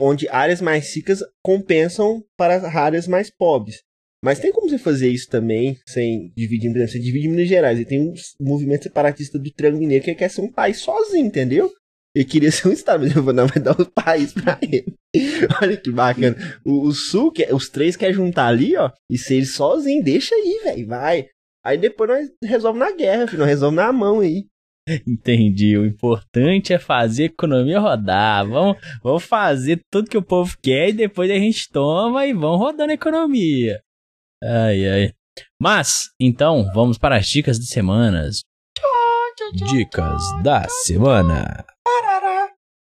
onde 0.00 0.28
áreas 0.28 0.60
mais 0.60 0.94
ricas 0.94 1.20
compensam 1.42 2.22
para 2.36 2.68
áreas 2.78 3.08
mais 3.08 3.30
pobres. 3.30 3.82
Mas 4.22 4.38
tem 4.38 4.52
como 4.52 4.68
você 4.68 4.78
fazer 4.78 5.08
isso 5.08 5.28
também 5.28 5.78
sem 5.86 6.30
dividir, 6.36 6.70
você 6.72 6.98
divide 6.98 7.28
Minas 7.28 7.48
Gerais. 7.48 7.80
E 7.80 7.84
tem 7.84 8.00
um 8.00 8.14
movimento 8.40 8.82
separatista 8.82 9.38
do 9.38 9.50
Triângulo 9.50 9.80
Mineiro 9.80 10.04
que 10.04 10.14
quer 10.14 10.28
ser 10.28 10.42
um 10.42 10.52
país 10.52 10.78
sozinho, 10.78 11.26
entendeu? 11.26 11.72
Ele 12.14 12.24
queria 12.24 12.50
ser 12.52 12.68
um 12.68 12.72
estado, 12.72 13.04
mas 13.24 13.34
não, 13.34 13.46
vai 13.46 13.62
dar 13.62 13.80
um 13.80 13.84
país 13.84 14.32
pra 14.32 14.58
ele. 14.60 14.94
Olha 15.62 15.76
que 15.76 15.90
bacana. 15.90 16.36
O, 16.64 16.86
o 16.88 16.92
Sul, 16.92 17.32
que, 17.32 17.44
os 17.52 17.68
três 17.68 17.96
querem 17.96 18.14
juntar 18.14 18.48
ali, 18.48 18.76
ó, 18.76 18.90
e 19.10 19.16
ser 19.16 19.36
ele 19.36 19.46
sozinho. 19.46 20.04
Deixa 20.04 20.34
aí, 20.34 20.60
velho, 20.64 20.86
vai. 20.86 21.26
Aí 21.64 21.78
depois 21.78 22.10
nós 22.10 22.30
resolve 22.42 22.78
na 22.78 22.94
guerra, 22.94 23.26
filho, 23.26 23.40
nós 23.40 23.48
resolve 23.48 23.76
na 23.76 23.92
mão 23.92 24.20
aí. 24.20 24.46
Entendi. 25.06 25.76
O 25.78 25.86
importante 25.86 26.72
é 26.72 26.78
fazer 26.78 27.24
a 27.24 27.26
economia 27.26 27.78
rodar. 27.78 28.46
Vamos, 28.46 28.76
vamos 29.02 29.22
fazer 29.22 29.80
tudo 29.90 30.10
que 30.10 30.16
o 30.16 30.22
povo 30.22 30.56
quer 30.60 30.88
e 30.88 30.94
depois 30.94 31.30
a 31.30 31.34
gente 31.34 31.68
toma 31.70 32.26
e 32.26 32.32
vamos 32.32 32.58
rodando 32.58 32.90
a 32.90 32.94
economia. 32.94 33.80
Ai, 34.42 34.88
ai. 34.88 35.12
Mas, 35.60 36.10
então, 36.18 36.70
vamos 36.74 36.96
para 36.96 37.16
as 37.16 37.26
dicas 37.26 37.58
de 37.58 37.66
semanas. 37.66 38.40
Dicas 39.54 40.22
da 40.42 40.66
semana. 40.84 41.64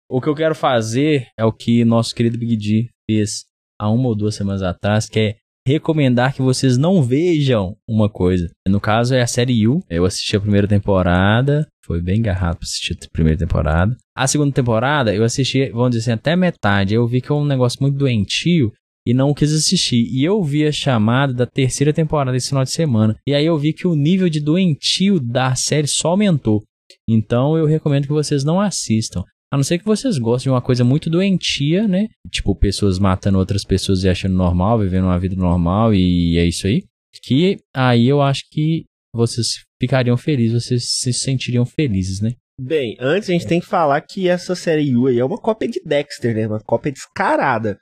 O 0.10 0.22
que 0.22 0.30
eu 0.30 0.36
quero 0.36 0.56
fazer 0.56 1.28
é 1.38 1.44
o 1.44 1.52
que 1.52 1.84
nosso 1.84 2.14
querido 2.14 2.38
Big 2.38 2.56
D 2.58 2.90
fez 3.10 3.46
há 3.80 3.90
uma 3.90 4.08
ou 4.08 4.16
duas 4.16 4.36
semanas 4.36 4.62
atrás, 4.62 5.08
que 5.08 5.20
é 5.20 5.36
recomendar 5.68 6.34
que 6.34 6.42
vocês 6.42 6.78
não 6.78 7.02
vejam 7.04 7.76
uma 7.88 8.10
coisa. 8.10 8.50
No 8.68 8.80
caso 8.80 9.14
é 9.14 9.22
a 9.22 9.28
série 9.28 9.68
U. 9.68 9.82
Eu 9.90 10.06
assisti 10.06 10.36
a 10.38 10.40
primeira 10.40 10.68
temporada, 10.68 11.68
foi 11.84 12.02
bem 12.02 12.22
garrado 12.22 12.58
pra 12.58 12.66
assistir 12.66 12.98
a 13.04 13.12
primeira 13.12 13.38
temporada. 13.38 13.96
A 14.16 14.28
segunda 14.28 14.54
temporada 14.54 15.14
eu 15.14 15.24
assisti, 15.24 15.70
vamos 15.72 15.92
dizer 15.92 16.12
assim, 16.12 16.12
até 16.12 16.36
metade. 16.36 16.94
Eu 16.94 17.06
vi 17.08 17.20
que 17.20 17.32
é 17.32 17.36
um 17.36 17.46
negócio 17.46 17.80
muito 17.82 17.98
doentio 17.98 18.72
e 19.08 19.14
não 19.14 19.34
quis 19.34 19.54
assistir. 19.54 20.06
E 20.12 20.26
eu 20.26 20.44
vi 20.44 20.66
a 20.66 20.72
chamada 20.72 21.34
da 21.34 21.46
terceira 21.46 21.94
temporada 21.94 22.36
esse 22.36 22.50
final 22.50 22.66
de 22.66 22.72
semana. 22.72 23.16
E 23.26 23.34
aí 23.34 23.46
eu 23.46 23.58
vi 23.58 23.72
que 23.72 23.88
o 23.88 23.96
nível 23.96 24.28
de 24.28 24.42
doentio 24.42 25.18
da 25.18 25.56
série 25.56 25.88
só 25.88 26.10
aumentou. 26.10 26.62
Então 27.10 27.58
eu 27.58 27.66
recomendo 27.66 28.04
que 28.04 28.12
vocês 28.12 28.44
não 28.44 28.60
assistam. 28.60 29.24
A 29.50 29.56
não 29.56 29.64
ser 29.64 29.78
que 29.78 29.86
vocês 29.86 30.18
gostem 30.18 30.52
de 30.52 30.54
uma 30.54 30.62
coisa 30.62 30.84
muito 30.84 31.10
doentia, 31.10 31.88
né? 31.88 32.10
Tipo, 32.30 32.54
pessoas 32.54 33.00
matando 33.00 33.38
outras 33.38 33.64
pessoas 33.64 34.04
e 34.04 34.10
achando 34.10 34.36
normal, 34.36 34.78
vivendo 34.80 35.06
uma 35.06 35.18
vida 35.18 35.38
normal 35.38 35.94
e 35.94 36.38
é 36.38 36.46
isso 36.46 36.68
aí. 36.68 36.84
Que 37.24 37.58
aí 37.74 38.10
eu 38.10 38.22
acho 38.22 38.42
que 38.52 38.84
vocês 39.16 39.64
ficariam 39.82 40.18
felizes, 40.18 40.66
vocês 40.66 40.84
se 40.86 41.14
sentiriam 41.14 41.66
felizes, 41.66 42.20
né? 42.20 42.34
Bem, 42.60 42.98
antes 43.00 43.30
a 43.30 43.34
gente 43.34 43.48
tem 43.48 43.62
que 43.62 43.68
falar 43.68 44.02
que 44.02 44.28
essa 44.28 44.54
série 44.54 44.94
U 44.98 45.08
aí 45.08 45.18
é 45.18 45.24
uma 45.24 45.38
cópia 45.40 45.70
de 45.70 45.80
Dexter, 45.86 46.36
né? 46.36 46.48
Uma 46.48 46.60
cópia 46.60 46.92
descarada. 46.92 47.78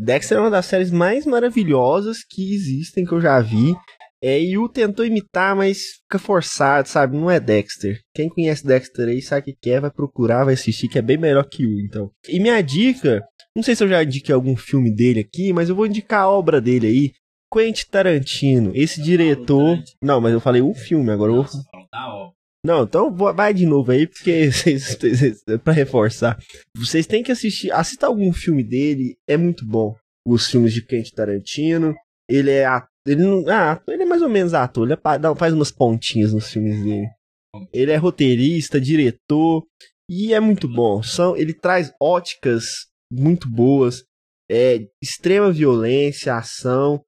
Dexter 0.00 0.38
é 0.38 0.40
uma 0.40 0.50
das 0.50 0.66
séries 0.66 0.90
mais 0.90 1.24
maravilhosas 1.24 2.18
que 2.28 2.54
existem, 2.54 3.04
que 3.04 3.12
eu 3.12 3.20
já 3.20 3.40
vi. 3.40 3.74
É, 4.22 4.40
e 4.40 4.56
o 4.56 4.68
tentou 4.68 5.04
imitar, 5.04 5.54
mas 5.54 5.98
fica 6.02 6.18
forçado, 6.18 6.88
sabe? 6.88 7.16
Não 7.16 7.30
é 7.30 7.38
Dexter. 7.38 8.00
Quem 8.14 8.28
conhece 8.28 8.66
Dexter 8.66 9.08
aí 9.08 9.20
sabe 9.20 9.42
o 9.42 9.44
que 9.44 9.58
quer, 9.60 9.80
vai 9.80 9.90
procurar, 9.90 10.44
vai 10.44 10.54
assistir, 10.54 10.88
que 10.88 10.98
é 10.98 11.02
bem 11.02 11.18
melhor 11.18 11.44
que 11.44 11.66
o, 11.66 11.80
então. 11.80 12.10
E 12.28 12.40
minha 12.40 12.60
dica, 12.62 13.22
não 13.54 13.62
sei 13.62 13.76
se 13.76 13.84
eu 13.84 13.88
já 13.88 14.02
indiquei 14.02 14.34
algum 14.34 14.56
filme 14.56 14.94
dele 14.94 15.20
aqui, 15.20 15.52
mas 15.52 15.68
eu 15.68 15.76
vou 15.76 15.86
indicar 15.86 16.22
a 16.22 16.30
obra 16.30 16.60
dele 16.60 16.86
aí. 16.86 17.12
Quentin 17.52 17.86
Tarantino, 17.90 18.72
esse 18.74 19.00
diretor. 19.00 19.78
Não, 20.02 20.20
mas 20.20 20.32
eu 20.32 20.40
falei 20.40 20.60
um 20.60 20.74
filme, 20.74 21.10
agora 21.10 21.32
eu 21.32 21.42
vou. 21.42 21.62
Não, 22.66 22.82
então 22.82 23.14
vai 23.14 23.54
de 23.54 23.64
novo 23.64 23.92
aí, 23.92 24.08
porque 24.08 24.50
para 25.62 25.72
reforçar. 25.72 26.36
Vocês 26.76 27.06
têm 27.06 27.22
que 27.22 27.30
assistir, 27.30 27.70
assista 27.70 28.08
algum 28.08 28.32
filme 28.32 28.64
dele, 28.64 29.16
é 29.28 29.36
muito 29.36 29.64
bom. 29.64 29.94
Os 30.26 30.50
filmes 30.50 30.74
de 30.74 30.84
Quentin 30.84 31.14
Tarantino, 31.14 31.94
ele 32.28 32.50
é 32.50 32.66
ele 33.06 33.22
não, 33.22 33.48
ah, 33.48 33.80
ele 33.86 34.02
é 34.02 34.06
mais 34.06 34.20
ou 34.20 34.28
menos 34.28 34.52
ator, 34.52 34.84
ele 34.84 34.94
é, 34.94 35.36
faz 35.36 35.54
umas 35.54 35.70
pontinhas 35.70 36.32
nos 36.32 36.50
filmes 36.50 36.82
dele. 36.82 37.06
Ele 37.72 37.92
é 37.92 37.96
roteirista, 37.96 38.80
diretor 38.80 39.64
e 40.10 40.34
é 40.34 40.40
muito 40.40 40.66
bom. 40.66 41.00
São, 41.04 41.36
ele 41.36 41.54
traz 41.54 41.92
óticas 42.02 42.88
muito 43.08 43.48
boas, 43.48 44.02
é 44.50 44.88
extrema 45.00 45.52
violência, 45.52 46.34
ação, 46.34 47.00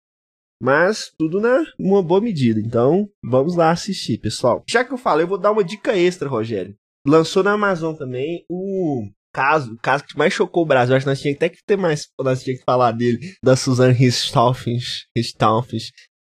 mas 0.61 1.13
tudo 1.19 1.41
na 1.41 1.65
uma 1.79 2.03
boa 2.03 2.21
medida. 2.21 2.61
Então, 2.61 3.09
vamos 3.23 3.57
lá 3.57 3.71
assistir, 3.71 4.19
pessoal. 4.19 4.65
Já 4.69 4.85
que 4.85 4.93
eu 4.93 4.99
falei, 4.99 5.25
eu 5.25 5.29
vou 5.29 5.39
dar 5.39 5.53
uma 5.53 5.65
dica 5.65 5.97
extra, 5.97 6.29
Rogério. 6.29 6.75
Lançou 7.07 7.43
na 7.43 7.53
Amazon 7.53 7.95
também 7.95 8.45
o 8.51 9.09
caso, 9.33 9.73
o 9.73 9.79
caso 9.79 10.05
que 10.05 10.19
mais 10.19 10.33
chocou 10.33 10.65
o 10.65 10.67
Brasil. 10.67 10.95
Acho 10.95 11.05
que 11.05 11.11
nós 11.11 11.21
tínhamos 11.21 11.37
até 11.37 11.49
que 11.49 11.65
ter 11.65 11.77
mais, 11.77 12.09
nós 12.21 12.43
tínhamos 12.43 12.61
que 12.61 12.67
falar 12.67 12.93
dele, 12.93 13.35
da 13.43 13.57
Suzanne 13.57 13.95
Richthofen. 13.95 14.79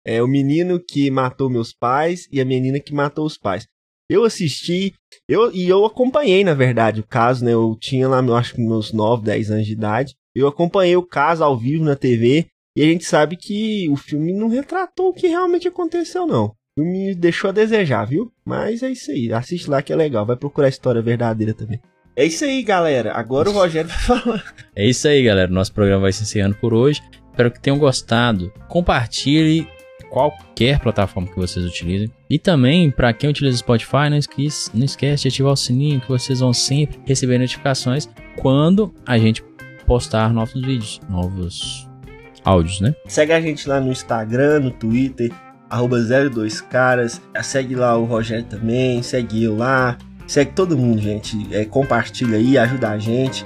É 0.06 0.22
o 0.22 0.28
menino 0.28 0.80
que 0.80 1.10
matou 1.10 1.50
meus 1.50 1.74
pais 1.74 2.28
e 2.32 2.42
a 2.42 2.46
menina 2.46 2.80
que 2.80 2.94
matou 2.94 3.26
os 3.26 3.38
pais. 3.38 3.66
Eu 4.10 4.24
assisti, 4.24 4.94
eu, 5.28 5.54
e 5.54 5.70
eu 5.70 5.86
acompanhei, 5.86 6.44
na 6.44 6.56
verdade, 6.56 7.00
o 7.00 7.08
caso, 7.08 7.46
né? 7.46 7.54
Eu 7.54 7.78
tinha 7.80 8.08
lá, 8.08 8.20
eu 8.20 8.36
acho 8.36 8.56
que 8.56 8.62
meus 8.62 8.92
9, 8.92 9.24
10 9.24 9.52
anos 9.52 9.68
de 9.68 9.74
idade. 9.74 10.16
Eu 10.36 10.48
acompanhei 10.48 10.96
o 10.96 11.06
caso 11.06 11.44
ao 11.44 11.58
vivo 11.58 11.84
na 11.84 11.96
TV 11.96 12.48
e 12.76 12.84
a 12.84 12.86
gente 12.86 13.06
sabe 13.06 13.36
que 13.36 13.90
o 13.90 13.96
filme 13.96 14.34
não 14.34 14.48
retratou 14.48 15.10
o 15.10 15.14
que 15.14 15.28
realmente 15.28 15.68
aconteceu, 15.68 16.26
não. 16.26 16.46
O 16.46 16.82
filme 16.82 17.16
deixou 17.16 17.50
a 17.50 17.54
desejar, 17.54 18.06
viu? 18.06 18.32
Mas 18.46 18.84
é 18.84 18.90
isso 18.90 19.12
aí. 19.12 19.34
Assiste 19.34 19.70
lá 19.70 19.82
que 19.82 19.92
é 19.92 19.96
legal. 19.96 20.26
Vai 20.26 20.38
procurar 20.38 20.68
a 20.68 20.70
história 20.70 21.02
verdadeira 21.02 21.54
também. 21.54 21.82
É 22.16 22.26
isso 22.26 22.46
aí, 22.46 22.62
galera. 22.64 23.14
Agora 23.14 23.50
o 23.50 23.54
Rogério 23.54 23.90
vai 23.90 24.00
falar. 24.00 24.56
É 24.76 24.86
isso 24.86 25.08
aí, 25.08 25.24
galera. 25.24 25.52
Nosso 25.52 25.74
programa 25.74 26.04
vai 26.04 26.14
se 26.14 26.24
encerrando 26.24 26.56
por 26.56 26.74
hoje. 26.74 27.02
Espero 27.30 27.52
que 27.52 27.60
tenham 27.60 27.80
gostado. 27.80 28.52
Compartilhe 28.68 29.68
qualquer 30.10 30.80
plataforma 30.80 31.30
que 31.30 31.36
vocês 31.36 31.66
utilizem. 31.66 32.12
E 32.30 32.38
também, 32.38 32.92
para 32.92 33.14
quem 33.14 33.30
utiliza 33.30 33.58
Spotify, 33.58 34.10
não 34.10 34.18
esquece, 34.18 34.70
não 34.74 34.86
esquece 34.86 35.24
de 35.24 35.28
ativar 35.30 35.54
o 35.54 35.58
sininho 35.58 36.02
que 36.02 36.10
vocês 36.10 36.40
vão 36.40 36.54
sempre 36.54 37.00
receber 37.06 37.38
notificações 37.38 38.10
quando 38.38 38.94
a 39.06 39.18
gente 39.18 39.44
postar 39.86 40.34
novos 40.34 40.62
vídeos, 40.62 41.00
novos 41.10 41.89
áudios, 42.44 42.82
né? 42.82 42.94
Segue 43.08 43.32
a 43.34 43.42
gente 43.42 43.68
lá 43.68 43.80
no 43.80 43.92
Instagram, 43.92 44.60
no 44.62 44.72
Twitter, 44.72 45.32
arroba 45.70 45.98
02caras. 45.98 47.22
Segue 47.42 47.76
lá 47.76 47.98
o 47.98 48.06
Rogério 48.06 48.46
também, 48.46 49.02
segue 49.04 49.44
eu 49.44 49.56
lá. 49.56 49.98
Segue 50.28 50.52
todo 50.52 50.78
mundo, 50.78 51.02
gente. 51.02 51.48
É, 51.52 51.66
compartilha 51.66 52.38
aí, 52.38 52.58
ajuda 52.58 52.90
a 52.90 52.98
gente. 53.00 53.44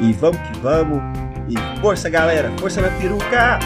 E 0.00 0.12
vamos 0.12 0.40
que 0.40 0.58
vamos. 0.58 1.00
E 1.48 1.80
força, 1.80 2.10
galera. 2.10 2.50
Força 2.58 2.80
na 2.80 2.88
peruca. 2.98 3.60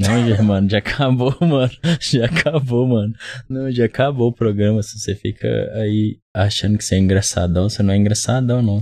Não, 0.00 0.28
já, 0.28 0.42
mano, 0.42 0.68
já 0.68 0.78
acabou, 0.78 1.34
mano. 1.40 1.72
Já 2.00 2.26
acabou, 2.26 2.86
mano. 2.86 3.14
Não, 3.48 3.70
já 3.70 3.86
acabou 3.86 4.28
o 4.28 4.32
programa. 4.34 4.82
Se 4.82 4.98
você 4.98 5.14
fica 5.14 5.48
aí 5.74 6.18
achando 6.34 6.76
que 6.76 6.84
você 6.84 6.96
é 6.96 6.98
engraçadão, 6.98 7.68
você 7.68 7.82
não 7.82 7.94
é 7.94 7.96
engraçadão, 7.96 8.60
não. 8.60 8.76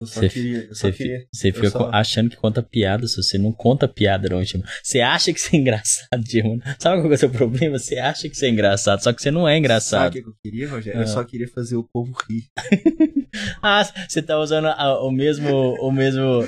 Eu 0.00 0.06
só 0.06 0.20
Você- 0.20 0.28
queria. 0.28 0.58
Eu 0.64 0.74
só 0.74 0.88
Você, 0.88 0.92
queria. 0.92 1.26
você 1.32 1.52
fica 1.52 1.70
só- 1.70 1.90
achando 1.92 2.30
que 2.30 2.36
conta 2.36 2.62
piada, 2.62 3.06
se 3.06 3.16
você 3.22 3.38
não 3.38 3.52
conta 3.52 3.86
piada, 3.86 4.28
não, 4.28 4.44
Timão. 4.44 4.66
Você 4.82 5.00
acha 5.00 5.32
que 5.32 5.40
você 5.40 5.56
é 5.56 5.60
engraçado, 5.60 6.24
Timão. 6.24 6.58
Sabe 6.78 7.00
qual 7.02 7.12
é 7.12 7.14
o 7.14 7.18
seu 7.18 7.30
problema? 7.30 7.78
Você 7.78 7.98
acha 7.98 8.28
que 8.28 8.36
você 8.36 8.46
é 8.46 8.50
engraçado, 8.50 9.00
só 9.02 9.12
que 9.12 9.22
você 9.22 9.30
não 9.30 9.48
é 9.48 9.52
Sabe 9.52 9.58
engraçado. 9.58 10.10
o 10.10 10.12
que 10.12 10.22
que 10.22 10.28
eu 10.28 10.34
queria, 10.44 10.68
Rogério? 10.68 11.00
Ah. 11.00 11.02
Eu 11.04 11.06
só 11.08 11.22
queria 11.24 11.48
fazer 11.48 11.76
o 11.76 11.84
povo 11.84 12.12
rir. 12.28 12.44
Ah, 13.62 13.82
você 14.08 14.20
tá 14.20 14.38
usando 14.38 14.66
a- 14.66 15.02
o 15.02 15.10
mesmo, 15.10 15.74
o 15.80 15.90
mesmo, 15.90 16.40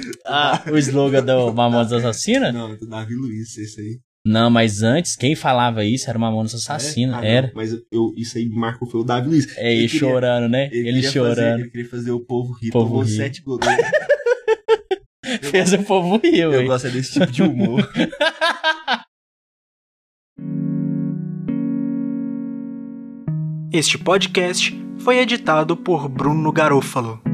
o 0.73 0.79
slogan 0.79 1.25
do 1.25 1.53
Mamonas 1.53 1.93
Assassina? 1.93 2.53
Não, 2.53 2.77
do 2.77 2.87
Davi 2.87 3.15
Luiz, 3.15 3.57
esse 3.57 3.81
aí. 3.81 3.99
Não, 4.27 4.49
mas 4.51 4.83
antes, 4.83 5.17
quem 5.17 5.35
falava 5.35 5.85
isso 5.85 6.09
era 6.09 6.19
Mamonas 6.19 6.55
Assassina, 6.55 7.15
É? 7.15 7.17
Ah, 7.17 7.21
não, 7.21 7.29
era. 7.29 7.53
Mas 7.55 7.73
eu, 7.93 8.13
isso 8.17 8.37
aí 8.39 8.49
marcou 8.49 8.89
foi 8.89 9.01
o 9.01 9.05
Davi 9.05 9.29
Luiz. 9.29 9.57
É, 9.57 9.73
ele 9.75 9.87
queria- 9.89 10.01
chorando, 10.01 10.49
né? 10.49 10.69
Ele, 10.73 10.85
queria 10.85 11.11
chorando. 11.11 11.37
Fazer, 11.37 11.61
ele 11.61 11.71
queria 11.71 11.89
fazer 11.89 12.11
o 12.11 12.21
povo 12.21 12.53
rir. 12.55 12.71
Povo 12.71 12.87
tomou 12.89 13.03
rir. 13.03 13.17
sete 13.17 13.43
gols. 13.43 13.61
Fez 15.43 15.73
o 15.73 15.83
povo 15.85 16.19
rir, 16.23 16.41
Eu 16.41 16.67
gosto 16.67 16.91
desse 16.91 17.13
tipo 17.15 17.33
de 17.33 17.43
humor. 17.43 17.89
Este 23.73 23.99
podcast 23.99 24.73
foi 24.99 25.19
editado 25.19 25.77
por 25.77 26.09
Bruno 26.09 26.53
Garofalo. 26.53 27.34